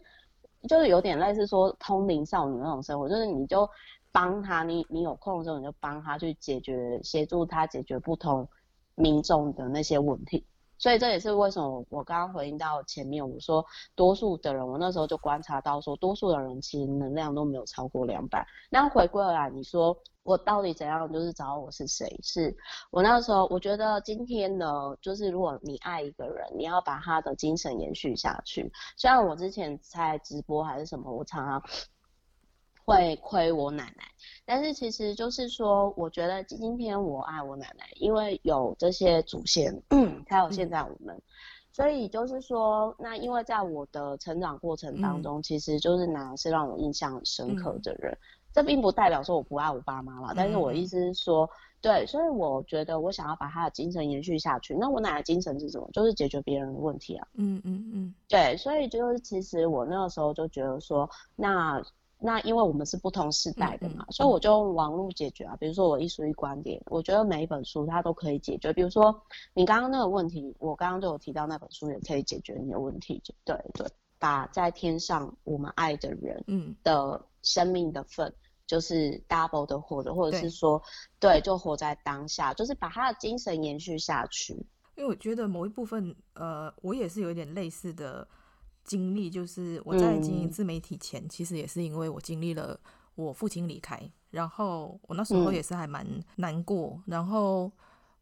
[0.68, 3.68] 就是有点类似说通灵少女那种生活，就是你就
[4.12, 8.48] 帮他，你你有空的时候你就帮他去解决，协助他解决不同
[8.94, 10.46] 民众的那些问题。
[10.80, 13.66] 所以这也是为什么我刚刚回应到前面我说，
[13.96, 18.46] 多数的人，我那时候就观察到说，多数的人其实能量都没有超过两百。
[18.70, 22.06] 那回归来，你说我到底怎样就是找我是谁？
[22.22, 22.56] 是
[22.92, 28.72] 我那时候我觉得今天呢，就是如果你爱一个人，你要把他的精神延续下去。
[28.96, 31.60] 虽然我之前在直播还是什么，我常常。
[32.88, 34.04] 会亏我奶奶，
[34.46, 39.82] 但是其实就是说，我觉得今天我爱我奶奶，因为有这些祖先，
[40.26, 41.14] 才有现在我们。
[41.14, 41.22] 嗯、
[41.70, 48.10] 所以就是说，那因为在我的成长过程当中，嗯、其实就是奶奶是让我印象很深刻的人。
[48.12, 48.18] 嗯、
[48.54, 51.46] 这并不代表说我不爱我爸妈了，嗯、但是我意思是说，
[51.82, 54.74] 对，所以我觉得我想要把他的精神延续下去。
[54.74, 55.86] 那我奶奶精神是什么？
[55.92, 57.28] 就是解决别人的问题啊。
[57.34, 61.82] 嗯嗯嗯，对，所以就是其实我那个时候就觉得说，那。
[62.20, 65.56] 那因为我们是不同时代的嘛，所以我就用网络解决啊。
[65.56, 68.72] 比如说我一书一观点，我觉得每一本书它都可以解决。
[68.72, 69.22] 比如说
[69.54, 73.22] 你刚刚那个问题，我刚刚就有提到那本书也可以解决你的问题。
[73.44, 73.86] 对对，
[74.18, 76.44] 把在天上我们爱的人
[76.82, 78.34] 的生命的份，
[78.66, 80.82] 就是 double 的活着，或者是说
[81.20, 84.54] 对，对，就活在当下，就是把他的精神延续下去。
[84.96, 88.26] 因为我觉得某一部分，呃，我也是有点类似的。
[88.88, 92.80] 经历就是我在经营自媒体前，嗯、其实也是因为我经历了
[93.14, 97.70] 我父亲离开，然后我那时候也是还蛮难过，嗯、然后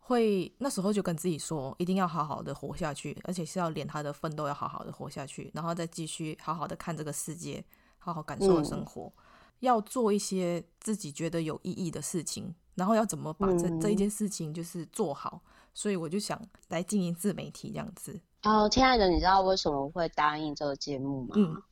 [0.00, 7.64] 会那时候就跟自己说，一定要好好的活下去，而且是要连他的奋斗要好好的活下去，然后再继续好好的看这个世界，
[7.98, 9.22] 好好感受生活，嗯、
[9.60, 15.40] 要做一些自己觉得有意义的事情，然后要怎么把这、嗯、这一件事情就是做好，
[15.76, 18.18] 所以我就想来经营自媒体这样子。
[18.44, 21.34] 哦，亲爱的，你知道为什么会答应这个节目吗？
[21.36, 21.62] 嗯，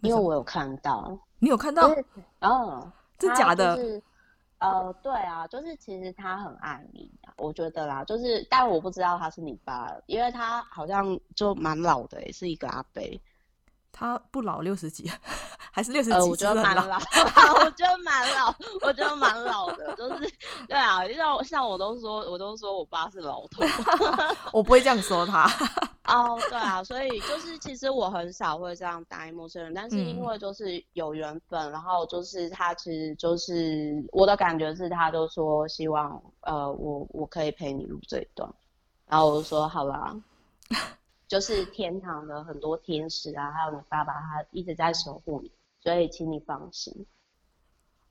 [0.00, 1.18] 因为我有看到。
[1.40, 1.94] 你有看到？
[2.40, 4.00] 哦，这假的？
[4.60, 13.02] 呃，对啊，就是其实他很爱你，我觉得啦，就是，但我不知道他是你爸，因为他好像就蛮老的，也是一个阿伯。
[13.92, 15.10] 他不老，六十几。
[15.72, 16.98] 还是六十几，我觉得蛮老
[17.64, 20.32] 我觉得蛮老，我觉得蛮老的，就是
[20.66, 23.62] 对啊，像像我都说，我都说我爸是老头，
[24.52, 25.48] 我不会这样说他。
[26.06, 38.52] 哦，对啊，所以就是其实我很少会这样答应陌生人，但是因为就是有缘分，嗯、然后就是他其实就是我的感觉是，他就说希望呃我我可以陪你录这一段，
[39.06, 40.12] 然后我就说好啦，
[41.30, 47.06] 就是天堂的很多天使啊，还有你爸爸他一直在守护你，所以请你放心。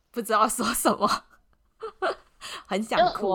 [0.10, 1.06] 不知道说什么，
[2.66, 3.28] 很想哭。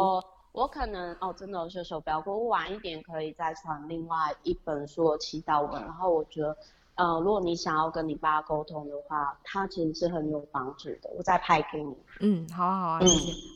[0.53, 5.83] 我可能哦，真的有些手表，我晚一点可以再传另外一本书的祈祷文。
[5.83, 6.57] 然后我觉得，
[6.97, 11.11] 呃，如果你想要跟你爸沟通的话，他其实是很有帮助的。
[11.17, 11.97] 我再拍给你。
[12.21, 12.99] 嗯，好啊，好啊。
[13.03, 13.09] 嗯，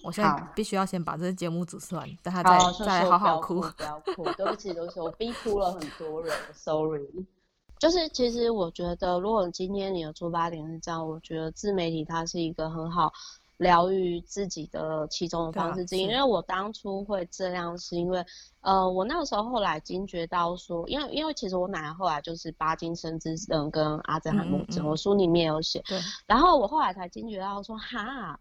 [0.05, 3.61] 我现在必须要先把这个节目煮完，等他再再好好哭。
[3.61, 7.07] 不要哭，对不起，对不起，我逼哭了很多人，sorry。
[7.79, 13.13] 就是其实我觉得，如果今天你的出发点是这样，我觉得自媒体它是一个很好。
[13.59, 18.25] 疗愈自己的其中的方式之一，因为我当初会这样，是因为，
[18.61, 28.39] 呃，我那个时候后来惊觉到说，因为因为其实我奶奶后来就是巴金森之症跟阿兹海默症，我书里面有写，对，然后我后来才惊觉到说，哈，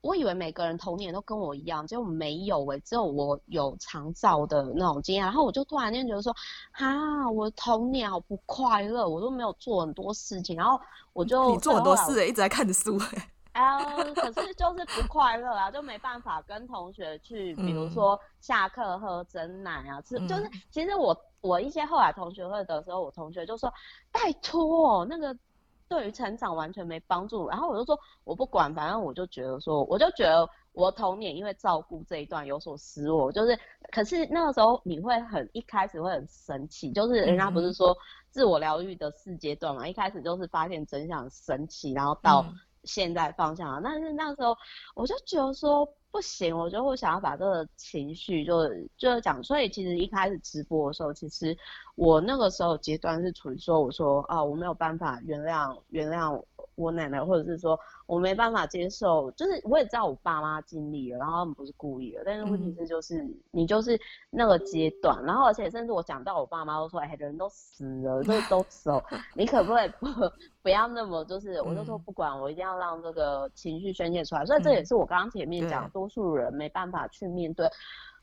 [0.00, 6.34] 我以为每个人童年都跟我一样，结果没有诶、欸，只有我有长照的那种经验，然后我就突然间觉得说，
[6.72, 10.76] 哈，我童年好不快乐，我都没有做很多事情，然后
[11.12, 12.98] 我就你做很多事一直在看着书。
[13.56, 23.72] 哎呦，可是就是不快乐啊，就没办法跟同学去，比如说下课喝珍奶啊，吃、嗯、就是其实我我一些后来同学会的时候，我同学就说
[24.12, 25.34] 拜托，那个
[25.88, 27.48] 对于成长完全没帮助。
[27.48, 33.58] 然后我就说我不管，反正我就觉得说，我就觉得我童年因为照顾这一段有所失落，就是
[33.90, 37.96] 可是那个时候你会很一开始会很生气，就是人家不是说
[38.28, 42.42] 自我疗愈的四阶段嘛，一开始就是发现真相生气，然后到。
[42.46, 42.54] 嗯
[42.86, 44.56] 现在方向啊，但是那时候
[44.94, 51.56] 我就觉得说不行，我就会想要把这个情绪就就讲，所以其实一开始直播的时候，其实
[51.94, 56.42] 我那个时候阶段是处于说，我说啊，我没有办法原谅原谅。
[56.74, 69.02] 我奶奶，或者是说我没办法接受，就是我也知道我爸妈尽力了，然后他们不是故意的，但是问题是就是、嗯、你就是那个阶段，然后而且甚至我讲到我爸妈都说，哎，人都死了，都 都走，
[69.34, 70.06] 你可不可以不
[70.62, 77.68] 不要那么就是，我就说不管，我一定要让这个情绪宣泄出来，所以这也是我刚刚前面讲，多数人没办法去面对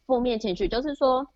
[0.06, 1.28] 负面情绪，就是说。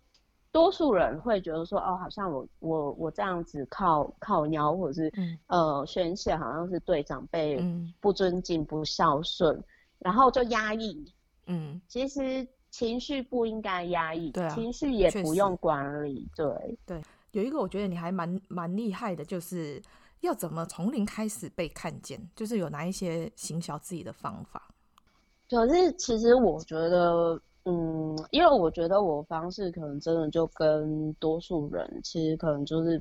[0.50, 7.62] 多数人会觉得说，哦，好像我我我这样子靠靠腰，或者是、嗯、呃宣泄，好像是对长辈
[8.00, 9.64] 不尊敬、不孝顺、嗯，
[9.98, 11.04] 然后就压抑。
[11.46, 16.26] 嗯，其实情绪不应该压抑，对啊，情绪也不用管理。
[16.34, 19.80] 对对，有一个我觉得你还蛮蛮厉害的，就是
[20.20, 24.66] 要怎么从零开始被看见，就是有哪一些行销自己的方法。
[25.50, 27.38] 可是其实我觉得。
[27.70, 32.98] 嗯，因为我觉得我方式可能真的就跟多数人，其实可能就是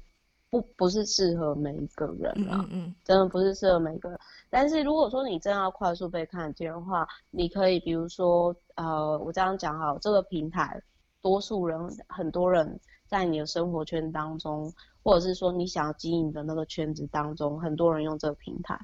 [0.49, 4.19] 不不是适合每一个人啊，嗯，嗯，真的不是适合每一个人。
[4.49, 10.81] 但是如果说你真要快速被看见的话，你可以比如说，呃，我这样讲好，这个平台，
[11.21, 12.77] 多数人很多人
[13.07, 14.69] 在你的生活圈当中，
[15.01, 18.77] 或者是说你想要经营的那个圈子当中，很多人用这个平台，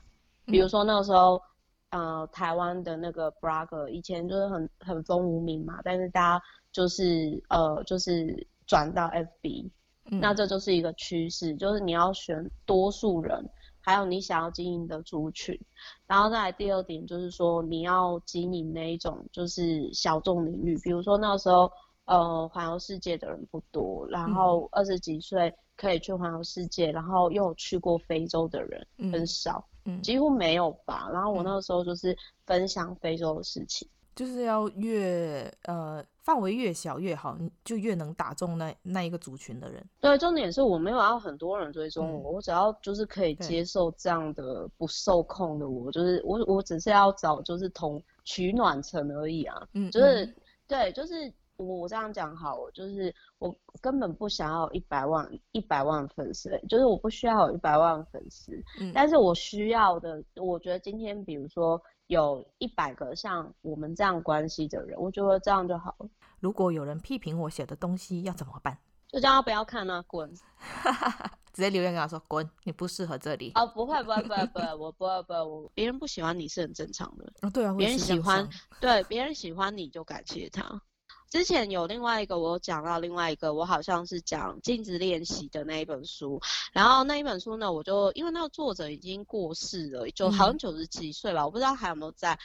[0.46, 1.42] 比如说那个时候。
[1.94, 9.70] 呃，台湾的那个 blogger 以前就是很很风无名嘛，但是大家就是呃就是转到 FB，
[10.10, 13.48] 嗯，那这就是一个趋势，就是你要选多数人，
[13.80, 15.56] 还有你想要经营的族群，
[16.08, 21.72] 然后再来第二点就是说你要经营那一种就是小众领域，比如说那时候
[22.06, 29.64] 呃环游世界的人不多，然后二十几岁可以去环游世界，然后又有去过非洲的人很少。
[29.70, 31.10] 嗯嗯，几乎没有吧。
[31.12, 39.84] 然后我那个时候就是分享非洲的事情，就是要越呃范围越小越好，就越能打中那那一个族群的人。
[40.00, 49.68] 对，重点是我没有要很多人追踪我，嗯，我只要就是可以接受这样的不受控的我，就是我我只是要找就是同取暖层而已啊。
[49.74, 50.36] 嗯，就是，嗯，
[50.68, 51.34] 对，就是。
[51.58, 66.10] 我我这样讲好，就是我根本不想要一百万一百万粉丝，就是我不需要有一百万粉丝，嗯，但是我需要的，我觉得今天比如说有一百个像我们这样关系的人，我觉得这样就好了。
[66.40, 68.78] 如果有人批评我写的东西，要怎么办？
[69.08, 70.28] 就叫他不要看啊，滚！
[71.54, 73.52] 直接留言跟他说滚，你不适合这里。
[73.54, 77.32] 哦，不会不会不会不会，我不会不会，我别人不喜欢你是很正常的。
[77.44, 78.50] 哦，对啊，别人喜欢，
[78.82, 80.82] 对别人喜欢你就感谢他。
[81.34, 86.40] 之前有另外一个，我有讲到另外一个，我好像是讲镜子练习的那一本书，
[86.74, 92.38] 然后那一本书呢，我就因为那个作者已经过世了，就好像九十几岁吧，我不知道还有没有在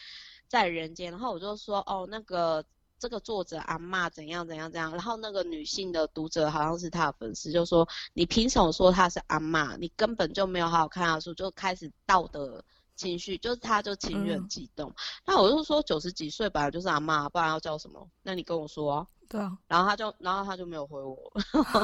[0.48, 2.64] 在人间，然后我就说，哦，那个
[2.98, 9.76] 这个作者阿嬷怎样怎样怎样，然后那个女性的读者好像是他的粉丝，就说你凭什么说她是阿嬷？
[9.76, 12.64] 你根本就没有好好看他的书，就开始道德
[12.98, 14.90] 情绪，就是他就情绪很激动。
[14.90, 18.06] 嗯、那我就说九十几岁本来就是阿妈，不然要叫什么？
[18.22, 19.06] 那你跟我说啊。
[19.28, 19.56] 对啊。
[19.66, 21.16] 然后他就，然后他就没有回我。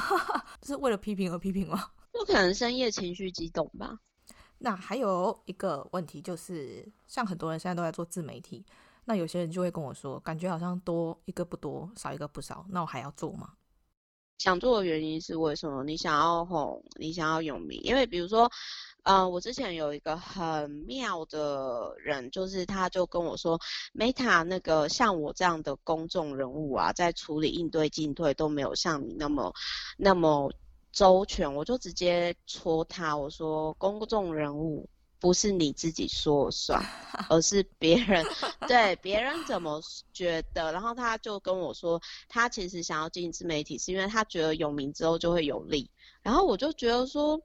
[0.63, 1.91] 是为了批评而批评吗？
[2.13, 3.99] 就可能深夜情绪激动吧。
[4.59, 8.65] 那还有一个问题就是，像很多人现在都在做自媒体，
[9.05, 13.53] 那有些人就会跟我说，感觉好像多一个不多，少一个不少，那我还要做吗？
[14.39, 15.85] 想做的原因是为什么？
[15.85, 18.51] 你想要红，你想要有名，因为比如说，
[19.05, 23.61] 嗯、呃，我之前有一个很妙的人，就是他就跟我说
[23.95, 29.53] ，Meta 那个像我这样的公众人物啊，在处理应对进退都没有像你那么
[29.97, 30.53] 那么。
[30.97, 34.89] 周全，我就直接戳他，我说公众人物
[35.25, 36.85] 不是你自己说了算，
[37.31, 38.23] 而是别人
[38.69, 39.81] 对别人怎么
[40.13, 40.71] 觉得。
[40.71, 45.91] 然后他就跟我说，他其实想要经营自媒体，是因为他觉得有名之后就会有利。
[46.21, 47.41] 然后我就觉得说，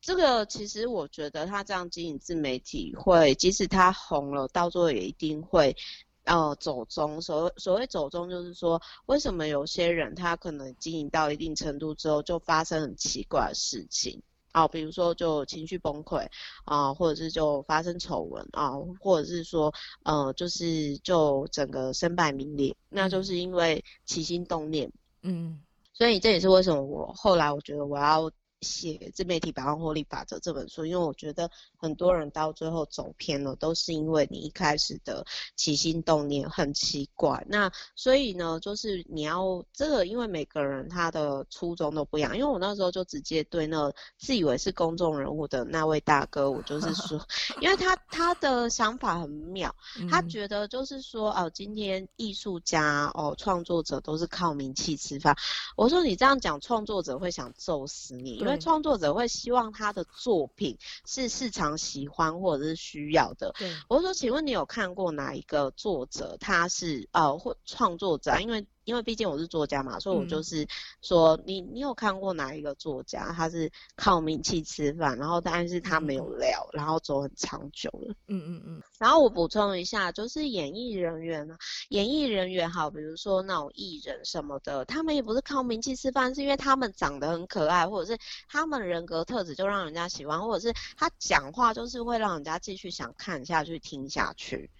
[0.00, 5.76] 这个其实我觉得他这样经营自媒体会，即使他红了，到最后也一定会。
[6.24, 14.22] 呃，走中，所谓所谓走中，就是说，为什么有些人他可能经营到一定程度之后，就发生很奇怪的事情
[14.54, 16.26] 啊，比如说就情绪崩溃
[16.64, 25.60] 啊，或者是就发生丑闻啊，或者是说，呃，就是就整个身败名裂，那就是因为起心动念，嗯，
[25.92, 28.30] 所以这也是为什么我后来我觉得我要。
[28.64, 35.24] 写自媒体百万获利法则这本书，因为我觉得很多人到最后走偏了，都是因为你一开始的
[35.54, 37.44] 起心动念很奇怪。
[37.48, 42.36] 那所以呢，就是你要这个，因为每个人他的初衷都不一样。
[42.36, 47.24] 因为我那时候就直接对那自以为是公众人物的那位大哥，我就是说，
[47.60, 49.76] 因为他他的想法很妙，
[50.10, 55.36] 他觉得就是说，哦，今天艺术家哦，创作者都是靠名气吃饭。
[55.76, 58.53] 我说你这样讲，创作者会想揍死你，因为。
[58.58, 63.54] 创作者会希望他的作品是市场喜欢或者是需要的。
[63.58, 68.40] 对，我说，请问你有看过哪一个作者他是呃或创作者？
[68.40, 70.66] 因为因为毕竟我是作家嘛，所以我就是
[71.02, 78.14] 说，你你有看过哪一个作家，他是靠名气吃饭，然后但是他没有料，然后走很长久了。
[78.28, 78.82] 嗯嗯嗯。
[78.98, 81.56] 然后我补充一下，就是演艺人员呢，
[81.88, 88.18] 演艺人员好，比如说那种艺人什么的，他们也不是靠名气吃饭，是因为他们长得很可爱，或者是
[88.48, 94.70] 他们人格特质就让人家喜欢，或者是他讲话就是会让人家继续想看下去、听下去。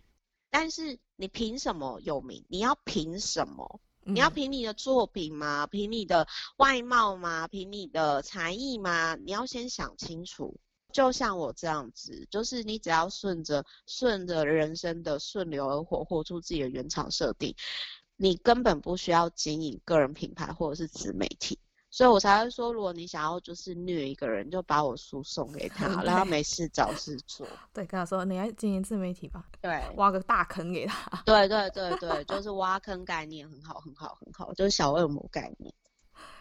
[0.50, 2.44] 但是你凭什么有名？
[2.48, 3.80] 你要凭什么？
[4.06, 5.66] 你要凭你的作品吗？
[5.66, 7.48] 凭你的外貌吗？
[7.48, 9.16] 凭你的才艺吗？
[9.16, 10.58] 你要先想清楚。
[10.92, 17.56] 就像我这样子，就是你只要顺着顺着人生的顺流而活，活出自己的原厂设定，
[18.16, 21.58] 你根本不需要经营个人品牌或者是自媒体。
[21.94, 27.46] 所以我才会说，如果你想要就是虐一个人，就把我书送给他， 然后没事找事做。
[27.72, 29.44] 对，跟他说你要经营自媒体吧。
[29.60, 31.16] 对，挖个大坑给他。
[31.24, 35.72] 对对对对，就是挖坑概念很好很好很好，就是小恶魔概念。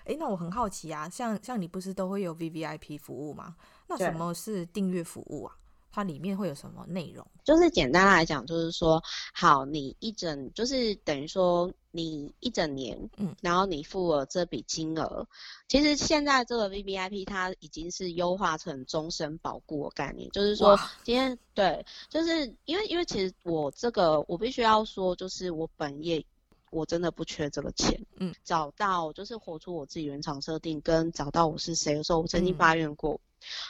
[0.05, 3.55] 哎，那我很好奇啊，像像你不是都会有 VVIP 服务吗？
[3.87, 5.55] 那什么是订阅服务啊？
[5.93, 7.25] 它里面会有什么内容？
[7.43, 15.27] 就是简单来讲，就是说，好，你一整就是等于说你一整年，嗯，然后你付了这笔金额，
[15.67, 26.25] 其实现在这个 VVIP 它已经是优化成终身保固的概念，就是说今天对，就是因为因为其实我这个我必须要说，就是我本业
[26.71, 33.13] 我真的不缺这个钱，嗯，找到就是活出我自己原厂设定，跟找到我是谁的时候，我曾经发愿过。
[33.13, 33.19] 嗯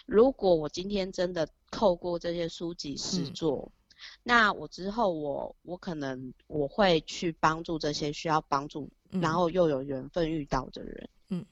[0.05, 11.09] 如果我今天真的透过这些书籍试做，嗯，那我之后我我可能我会去帮助这些需要帮助，嗯，然后又有缘分遇到的人。
[11.29, 11.45] 嗯，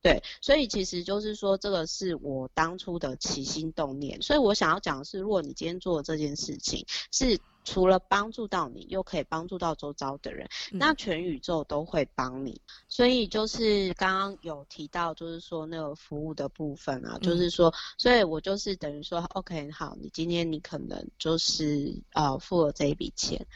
[0.00, 4.20] 对，所以其实就是说，这个是我当初的起心动念。
[4.22, 7.40] 所以我想要讲的是，如果你今天做的这件事情是。
[7.64, 12.60] 除了帮助到你，又可以帮助到周遭的人，嗯，那全宇宙都会帮你。
[12.88, 23.46] 所以就是刚刚有提到，就是说那个服务的部分啊，嗯，就是说，所以我就是等于说，OK，好，你今天你可能就是呃付了这一笔钱，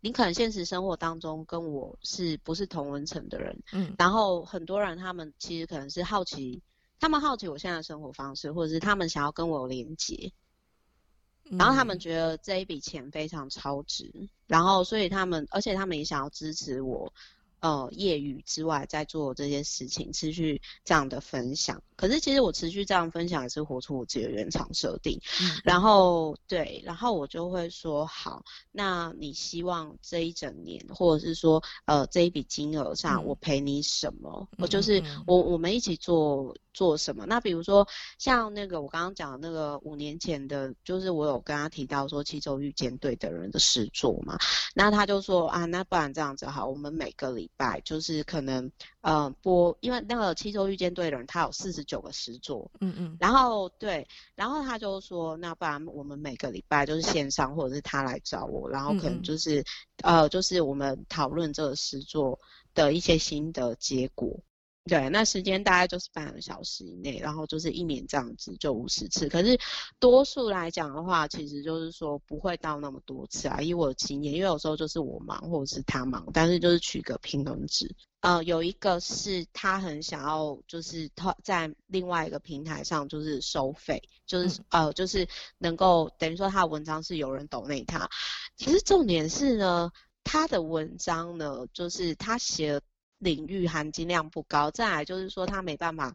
[0.00, 6.60] 你可能现实生活当中跟我是不是同文层的人，嗯，然后很多人他们其实可能是好奇，
[6.98, 10.32] 他们好奇我现在的生活方式，或者是他们想要跟我有连接。
[11.50, 17.12] 然后他们觉得这一笔钱非常超值，然后所以他们，而且他们也想要支持我，
[17.64, 21.82] 呃业余之外在做这些事情，持续这样的分享。
[21.96, 25.18] 可是其实我持续这样分享也是活出我自己的原厂设定。
[25.40, 34.46] 嗯、然后对，然后我就会说好，那你希望这一整年，或者是说呃这一笔金额上，我赔你什么？
[34.58, 37.24] 我、嗯、就是我我们一起做做什么？
[37.26, 44.36] 那比如说像那个我刚刚讲的那个五年前的，就是我有跟他提到说七周遇见对的人的诗作嘛，
[44.74, 59.64] 那他就说啊，那不然这样子好，我们每个礼拜就是可能呃播，因为那个七周遇见对的人他有四十九个诗作，嗯嗯，然后对，然后他就说，那不然我们每个礼拜就是线上或者是他来找我，然后可能就是嗯
[60.02, 62.38] 嗯呃就是我们讨论这个诗作
[62.74, 64.40] 的一些新的结果。
[64.86, 69.30] 对，那时间大概就是半个小时以内，然后就是一年这样子就五十次。
[69.30, 69.58] 可是
[69.98, 73.62] 多数来讲的话，其实就是说不会到那么多次啊。
[73.62, 77.96] 以我的经验，因为有时候就是我忙或者是他忙，但是就是取个平衡值。
[78.20, 85.26] 呃，有一个是他很想要，就是他在另外一个平台上就是收费，就是、嗯、呃就是
[85.56, 88.10] 能够等于说他的文章是有人抖内他。
[88.56, 89.90] 其实重点是呢，
[90.24, 92.82] 他的文章呢，就是他写。
[93.24, 96.14] 领域含金量不高，再来就是说他没办法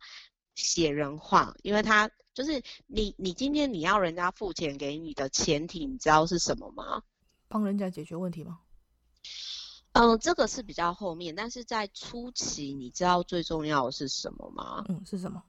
[0.54, 7.02] 写人话，因为他就是你，你今天你要人家付钱给你的前提，你知道是什么吗？
[7.48, 8.60] 帮人家解决问题吗？
[9.94, 14.86] 嗯，这个是比较后面，但是在初期，你知道最重要的是什么吗？
[14.88, 15.42] 嗯，是什么？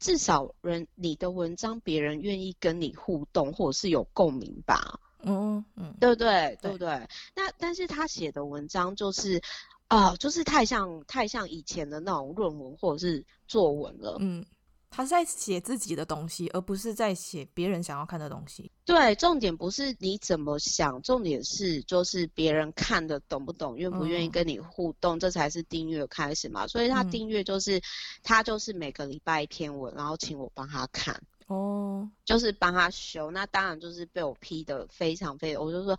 [0.00, 4.98] 至少人你的文章，别人愿意跟你互动，或者是有共鸣吧？
[5.20, 6.58] 嗯嗯，对不对？
[6.60, 6.88] 对不对？
[6.88, 7.08] 对。
[7.36, 9.40] 那但是他写的文章就是。
[9.88, 14.16] 啊、呃，就是太像太像以前的那种论文或者是作文了。
[14.18, 14.44] 嗯，
[14.90, 18.70] 他是在写自己的东西，而不是在写别人想要看的东西。
[18.84, 26.66] 对，重点不是你怎么想，重点是就是别人看的懂不懂，愿不愿意跟你互动，嗯、这才是订阅开始嘛。
[26.66, 27.82] 所以他订阅就是、嗯、
[28.24, 31.20] 他就是每个礼拜一篇文，然后请我帮他看。
[31.46, 33.30] 哦，就是帮他修。
[33.30, 35.96] 那当然就是被我批的非常非常，我就说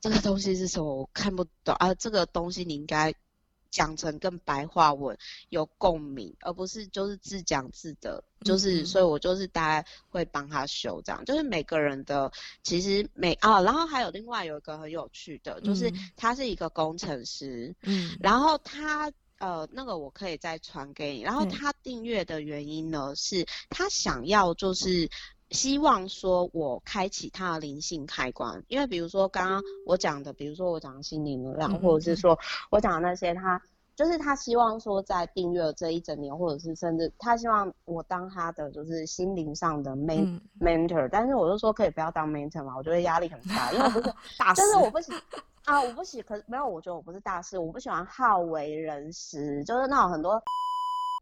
[0.00, 1.94] 这个东西是什么，我看不懂啊。
[1.94, 3.14] 这个东西你应该。
[3.70, 5.16] 讲成跟白话文
[5.48, 25.10] 有共鸣，而不是就是自讲自得，就是、嗯、所以我就是大概会帮他修这样，就是每个人的其实每啊，然后还有另外有一个很有趣的，就是他是一个工程师，嗯，然后他呃那个我可以再传给你，然后他订阅的原因呢、嗯、是他想要就是。
[25.50, 32.38] 希望说，我开启他的灵性开关，因为比如说刚刚我讲的，比如说我讲的心灵能量，或者是说
[32.70, 33.60] 我讲的那些，他
[33.96, 45.12] 就是他希望说，在订阅这一整年，或者是甚至他希望我当他的就是心灵上的 men mentor，但是我就说可以不要当 mentor 嘛，我觉得压力很大，因为不是 大师，但是我不喜
[45.64, 50.42] 啊，我不喜，可是没有，我觉得我不是大师，我不喜欢好为人师，就是那种很多。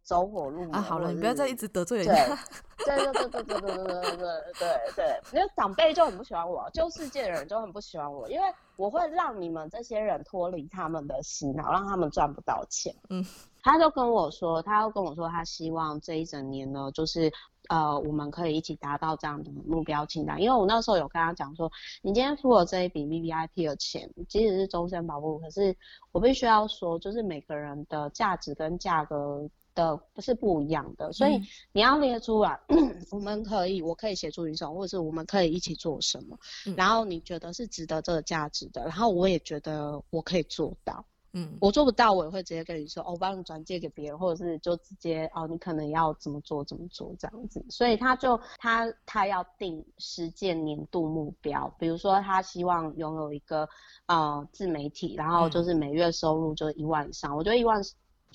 [0.07, 0.81] 走火入魔啊！
[0.81, 2.39] 好了，你不要再一直得罪人家。
[2.79, 8.47] 对对对对对对对对对对对对，因为长辈就很不喜欢我，旧世界的人就很不喜欢我，因为
[8.77, 12.95] 我会让你们这些人脱离他们的洗脑，让他们赚不到钱。
[13.11, 13.27] 嗯，
[13.65, 17.33] 他就跟我说，他又跟我说，他希望这一整年呢，就是
[17.69, 20.41] 呃，我们可以一起达到这样的目标清单。
[20.41, 21.69] 因为我那时候有跟他讲说，
[22.03, 25.77] 你今天付了这一笔 VVIP 的钱，即使是终身保护，可是
[26.13, 29.51] 我必须要说，就是每个人的价值跟价格。
[29.77, 41.05] 的不是不一样的，所以你要列出来，嗯、 我们可以，我可以协助你什么，或者是我们可以一起做什么，嗯、然后你觉得是值得这个价值的，然后我也觉得我可以做到，
[41.35, 53.69] 嗯，我做不到，我也会直接跟你说，哦，我帮你转借给别人，或者是就直接哦，你可能要怎么做怎么做这样子，所以他就他他要定实践年度目标，比如说他希望拥有一个
[54.07, 57.83] 呃自媒体，然后就是每月收入就一万以上，嗯、我觉得一万。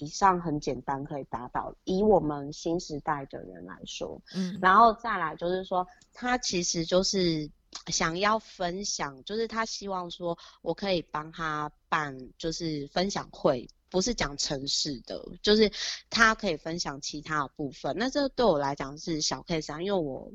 [0.01, 7.47] 以上很简单可以达到，以我们新时代的人来说，嗯，然后再来就是说，他其实就是
[7.85, 15.71] 想要分享，就是他希望说我可以帮他办，就是分享会，不是讲城市的，就是
[16.09, 17.95] 他可以分享其他的部分。
[17.95, 20.31] 那这对我来讲是小 case 啊，因为我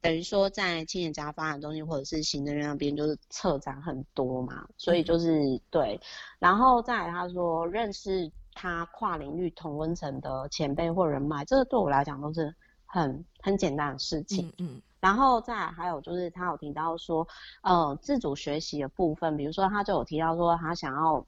[0.00, 6.00] 等于说在青年家发展中心或者是行政院那边就是策展很多嘛，所以就是、嗯、对，
[6.38, 8.32] 然后再来他说认识。
[8.54, 12.54] 他跨领域同温层的前辈或人脉，这个对我来讲都是
[12.86, 14.48] 很很简单的事情。
[14.58, 17.26] 嗯，嗯，然后再来还有就是他有提到说，
[17.62, 21.26] 呃，自主学习的部分，比如说他就有提到说，他想要，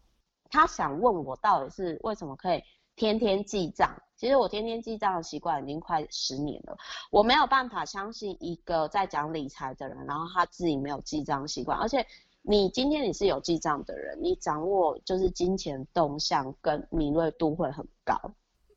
[0.50, 2.62] 他想问我到底是为什么可以
[2.96, 3.90] 天天记账。
[4.16, 6.76] 其实我天天记账的习惯已经快十年了，
[7.10, 12.06] 我没有办法相信一个在讲理财的人，然后他自己没有记账习惯，而且。
[12.46, 18.20] 你今天你是有记账的人，你掌握就是金钱动向跟敏锐度会很高。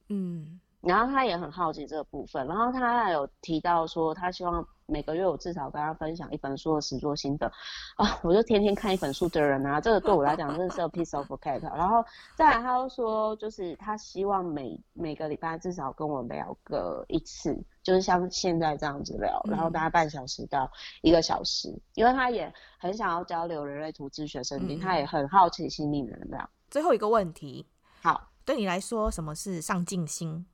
[0.08, 0.58] 嗯，
[0.88, 7.52] 然后他也很好奇这个部分，然后他还有提到说，他希望每个月我至少跟他分享一本书的实作心得
[7.98, 11.62] 啊，我就天天看一本书的人啊，这个对我来讲真的是 a piece of cake。
[11.76, 12.04] 然后
[12.36, 20.72] 再来，他又说，就是他希望每每个礼拜至少跟我聊个一次，就是像现在这样子聊，然后大概半小时到
[21.02, 26.50] 一个小时，嗯、因为他也很想要交流人类图自学生命，嗯、他也很好奇心理能量。
[26.70, 27.68] 最后一个问题，
[28.02, 28.30] 好。
[28.46, 30.46] 对你来说，什么是上进心？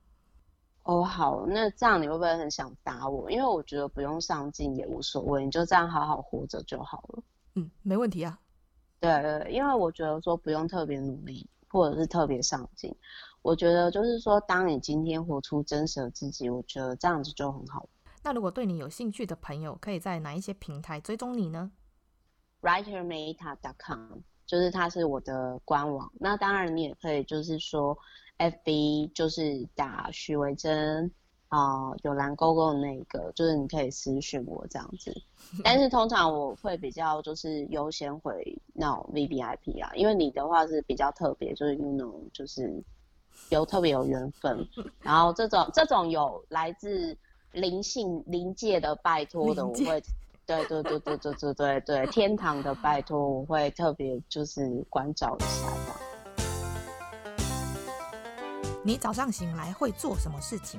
[0.84, 3.32] 哦，好，那这样你会不会很想打我？
[3.32, 7.24] 因为我觉得不用上进也无所谓，你就这样好好活着就好了。
[7.56, 8.38] 嗯，没问题啊。
[9.00, 12.94] 对对，因为我觉得说不用特别努力，或者是特别上进。
[13.42, 17.88] 我觉得就是说，当你今天活出真实的自己，我觉得这样子就很好。
[18.22, 21.72] 那如果对你有兴趣的朋友，可以在哪一些平台追踪你呢
[22.62, 24.20] ？writermeta.com。
[24.46, 27.98] 就是它是我的官网，那当然你也可以就是说
[28.38, 31.12] ，FB 就是打徐维真
[31.48, 35.14] 啊、呃，有蓝勾勾的那个，就是你可以私讯我这样子。
[35.64, 42.84] 但是通常我会比较就是优先回那种 VVIP 啊，因为你的话是比较特别，就是 you know 就是
[43.50, 44.68] 有特别有缘分，
[45.02, 47.18] 然后这种这种有来自
[47.52, 50.04] 灵性灵界的拜托的，我会。
[50.46, 56.03] 对对对对对对对对，天堂的拜托，我会特别就是关照一下的。
[58.86, 60.78] 你早上醒来会做什么事情？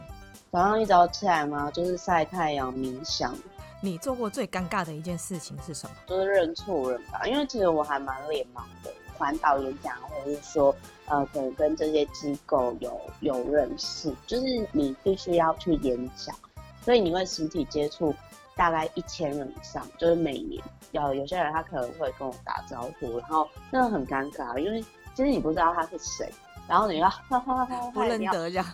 [0.53, 3.35] 早上一早起来嘛，就是晒太阳、冥想。
[3.81, 5.97] 你做过最尴尬的一件事情是什么？
[6.07, 10.75] 就是认错人吧，因为其实我还蛮脸盲的，环岛演讲或者是说
[11.07, 16.37] 呃，可能跟这些机构有有认识，就是你必须要去演讲，
[16.83, 18.15] 所以你会实体接触。
[18.57, 24.81] 大概一千人以上，就是每年有有些人他可能会跟我打招呼，然后那个很尴尬，因为
[25.13, 26.33] 其实你不知道他是谁，
[26.69, 28.67] 然后你要哈哈哈不认得这样，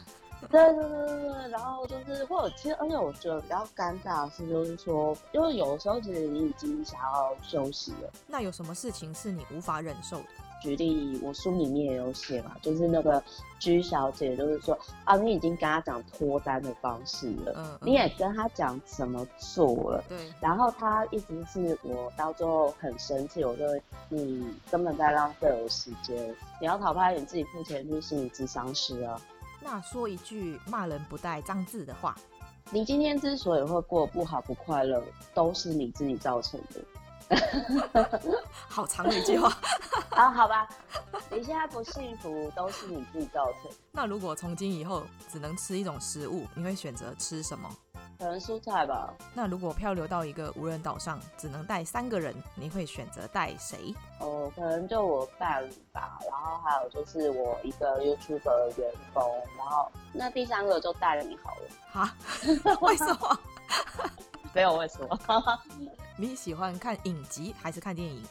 [0.51, 10.25] 对对对对对，然后就是或者其实而且我觉得比较尴尬的是，就是说，因为有的时候其实你已经想要休息了，那有什么事情是你无法忍受的？
[10.61, 13.23] 举例，我书里面也有写嘛，就是那个
[13.59, 23.65] 居小姐，就是说啊，你已经跟她讲脱单的方式了，嗯，你也跟她讲怎么做了，对，然后她一直是我到最后很生气，我就
[24.09, 29.21] 你根本在浪费我时间，你要讨拍，你自己付钱去心理咨商师啊。
[29.63, 32.17] 那说一句骂人不带脏字的话，
[32.71, 35.03] 你今天之所以会过不好不快乐，
[35.35, 36.81] 都是你自己造成的。
[38.69, 39.53] 好长的一句话
[40.11, 40.69] 啊，好吧，
[41.31, 43.71] 你现在不幸福都是你自己造成。
[43.93, 47.69] 那如果从今以后只能吃一种食物，你会选择吃什么？
[48.19, 49.15] 可能蔬菜吧。
[49.33, 53.95] 那如果漂流到一个无人岛上，只能带三个人，你会选择带谁？
[54.19, 59.23] 哦，可能就我伴侣吧，然后还有就是我一个 YouTube 的员工，
[59.57, 61.63] 然后那第三个就带了你好了。
[61.93, 62.15] 哈？
[62.83, 63.39] 为什么？
[64.53, 65.19] 没有为什么。
[66.17, 68.23] 你喜欢看影集还是看电影？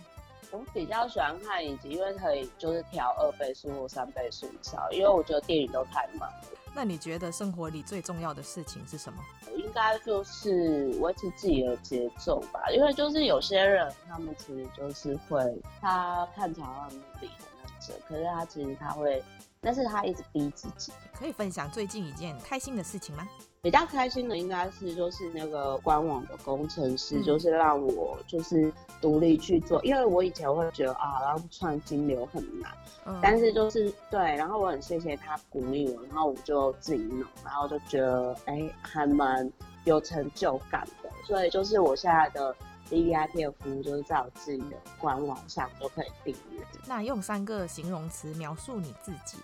[0.52, 6.44] 我比较喜欢看影集，因为可以就是调二倍速或三倍速以上，因为我觉得电影都太慢了。
[6.74, 9.20] 那你觉得生活里最重要的事情是什么？
[9.56, 19.24] 应该就是维持自己的节奏吧，因为就是有些人他们其实就是会，他看起来很努力很认真，可是他其实他会，
[19.62, 20.94] 但是他一直逼自己。
[21.14, 23.28] 可以分享最近一件开心的事情吗？
[23.62, 32.72] 比较开心的应该是就是那个官网的工程师，就是让我就是独立去做，嗯、因为我以前会觉得啊，然后创金流很难，
[33.06, 39.52] 嗯、但是就是对，然后我很谢谢他鼓励我，然后我就自己弄，然后就觉得哎、欸，还蛮
[39.84, 42.56] 有成就感的，所以就是我现在的
[42.90, 46.66] VVIP 的服务就是在我自己的官网上都可以订阅。
[46.88, 49.38] 那用三个形容词描述你自己，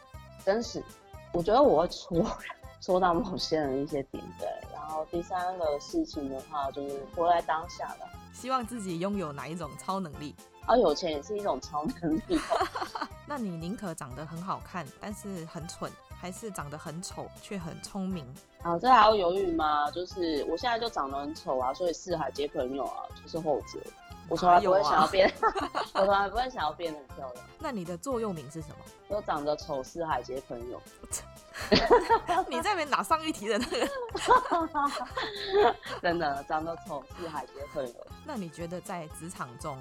[0.46, 0.82] 真实，
[1.34, 2.26] 我觉得我会戳人。
[2.86, 10.36] 说到某些人一些点对，然后第三个事情的话就是活在当下的，希望自己拥有哪一种超能力？
[10.68, 12.40] 啊，有钱也是一种超能力。
[13.26, 18.24] 那你宁可长得很好看，但是很蠢，还是长得很丑却很聪明？
[18.62, 19.90] 啊，这还要犹豫吗？
[19.90, 23.80] 就是我现在就长得很丑啊，所以四海皆朋友啊，就是后者。
[24.28, 27.46] 我从来不会想要变， 啊、我从来不会想要变得很漂亮。
[27.60, 28.76] 那你的座右铭是什么？
[29.08, 30.80] 我长得丑，四海皆朋友。
[32.50, 33.88] 你在那边哪上一题的那个？
[36.02, 37.94] 真的长得丑，四海皆朋友。
[38.26, 39.78] 那你觉得在职场中，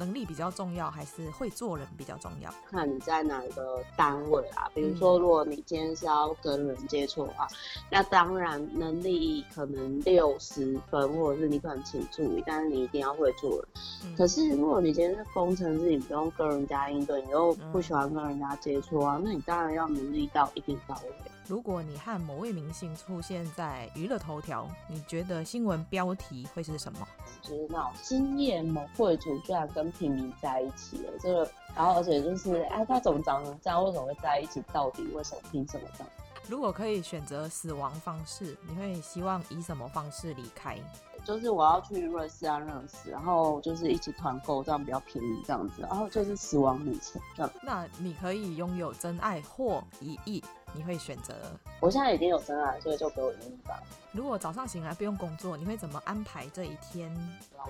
[0.00, 2.50] 能力比较重要，还是会做人比较重要？
[2.70, 4.66] 看你在哪一个单位啊？
[4.74, 7.56] 比如说，如果你今天是要跟人接触的话，嗯、
[7.90, 13.68] 那当然能力可能六十分，或者是你可能请助理，但是你一定要会做人。
[14.06, 21.30] 嗯、可是如果你今天是工程师，你不用跟人家应对，你又不喜欢跟人家接触啊，嗯、那你当然要能力到一定到位。
[21.50, 27.00] 如果你和某位明星出现在娱乐头条，你觉得新闻标题会是什么？
[27.42, 33.84] 就是那种今夜某贵族居然跟平民在一起了，这个，然后而且就是，哎，他怎么长成这样？
[33.84, 34.62] 为什么会在一起？
[34.72, 35.40] 到底为什么？
[35.50, 36.12] 凭什么这样？
[36.46, 40.78] 如果可以选择死亡方式，你会希望以什么方式离开？
[41.24, 47.52] 就是我要去瑞士啊，认识，然后就是一起团购，这样比较便宜，这样子，然后就是死亡旅程这样。
[47.60, 50.42] 那你可以拥有真爱或一亿。
[50.74, 51.34] 你会选择？
[51.80, 53.80] 我现在已经有真爱，所以就给我一亿吧。
[54.12, 57.14] 如果早上醒来不用工作，你会怎么安排这一天？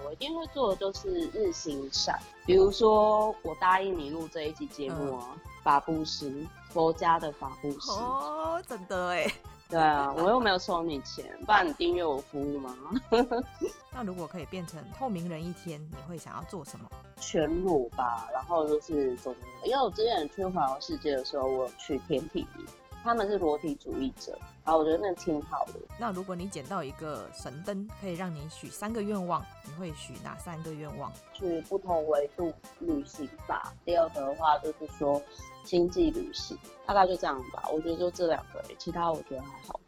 [0.04, 7.90] 我一定会做的就是日行善，比如说我答应你录这一集节目啊，嗯、法布施，佛家的法布施。
[7.92, 9.26] 哦，真的哎。
[9.68, 12.74] 对啊，我又没有收你钱，不然你订阅我服务吗？
[13.92, 16.90] 那如果可以变成透明人一天，你会想要做什么？
[17.20, 19.32] 全裸吧，然后就是走，
[19.62, 22.66] 因为我之前去环游世界的时候，我有去天体营。
[23.02, 25.74] 他们是裸体主义者，然后我觉得那挺好的。
[25.98, 31.12] 那如果你捡到一个神灯，可以让你许三个愿望，你会许哪三个愿望？
[31.32, 33.72] 去不同维度旅行吧。
[33.84, 35.20] 第二个的话就是说
[35.64, 37.68] 经济旅行，大概就这样吧。
[37.72, 39.80] 我觉得就这两个，其他我觉得还好。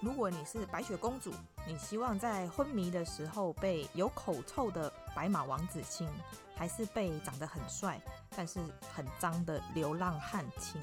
[0.00, 1.32] 如果你是白雪公主，
[1.66, 6.06] 你希望在昏迷的时候被有口臭的白马王子亲，
[6.54, 8.00] 还是被长得很帅
[8.36, 8.60] 但是
[8.94, 10.80] 很脏的流浪汉亲？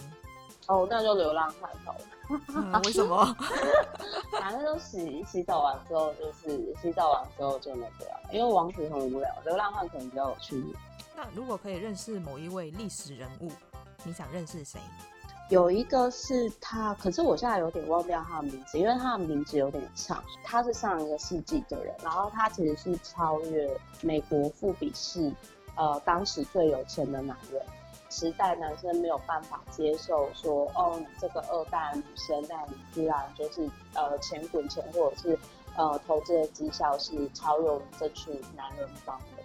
[0.67, 1.99] 哦，那就流浪汉好了。
[2.49, 3.35] 嗯，为什么？
[4.39, 8.19] 反正就洗洗澡完之后，就是洗澡完之后就那个了。
[8.31, 10.63] 因为王子很无聊，流浪汉可能比较有趣。
[11.15, 13.51] 那如果可以认识某一位历史人物，
[14.03, 14.79] 你想认识谁？
[15.49, 20.23] 有一个是他，可是我现在有点忘掉他的名字，因为他的名字有点长。
[20.43, 23.69] 他是上一个世纪的人，然后他其实是超越
[24.01, 25.31] 美国富比士，
[25.75, 27.61] 呃，当时最有钱的男人。
[28.15, 35.37] 时代男生没有办法接受说，哦，你这个二代女生，那你居然就是呃钱滚钱，或者是
[35.75, 39.43] 呃投资的绩效是超越这群男人帮的，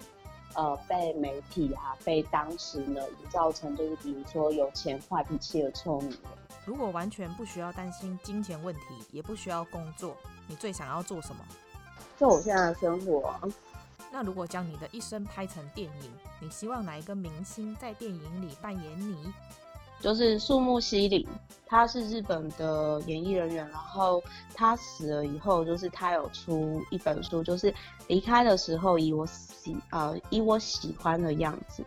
[0.54, 6.18] 呃被媒体啊，被当时呢营造成就是比如说有钱坏脾气的臭女人。
[6.64, 10.16] 如果完全不需要担心金钱问题，也不需要工作，
[10.46, 11.44] 你最想要做什么？
[12.16, 13.34] 就我现在的生活。
[14.12, 19.32] 那如果将你的一生拍成电影，你希望哪一个明星在电影里扮演你？
[20.00, 21.26] 就是树木希林，
[21.66, 24.22] 他是日本的演艺人员，然后
[24.54, 27.72] 他死了以后，就是他有出一本书，就是
[28.08, 31.84] 离开的时候以我喜呃以我喜欢的样子。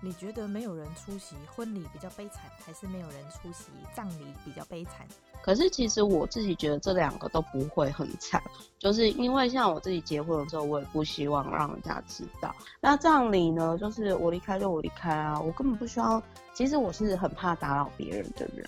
[0.00, 5.06] 你觉得没有人出席婚礼比较悲惨，还是没有人出席葬礼比较悲惨？
[5.42, 8.42] 可是其实我自己觉得这两个都不会很惨，
[8.78, 12.54] 就是因为像我自己结婚的时候，我也不希望让人家知道。
[12.80, 16.22] 那葬礼呢，就是我离开就我离开啊，我根本不需要。
[16.52, 18.66] 其实我是很怕打扰别人的人。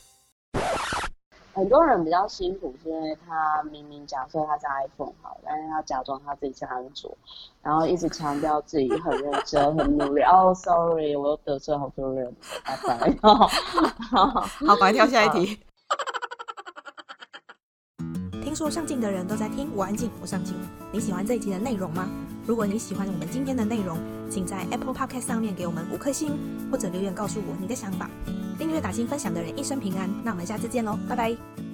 [1.58, 7.18] 很多人比较辛苦，是因为他明明假设他是 iPhone 好，但是他假装他自己是安卓，
[7.62, 10.22] 然后一直强调自己很认真、很努力。
[10.30, 12.32] 哦、oh,，sorry，我又得罪好多人，
[12.64, 13.18] 拜拜。
[13.20, 13.48] 好，
[14.38, 14.46] 好，
[14.78, 15.58] 快跳下一题。
[18.44, 20.54] 听说上镜的人都在听我安静，我上镜。
[20.92, 22.08] 你喜欢这一集的内容吗？
[22.46, 23.98] 如果你喜欢我们今天的内容，
[24.30, 26.38] 请在 Apple Podcast 上面给我们五颗星，
[26.70, 28.08] 或者留言告诉我你的想法。
[28.58, 30.10] 订阅、打新、分享的人一生平安。
[30.24, 31.67] 那我们下次见喽，拜拜。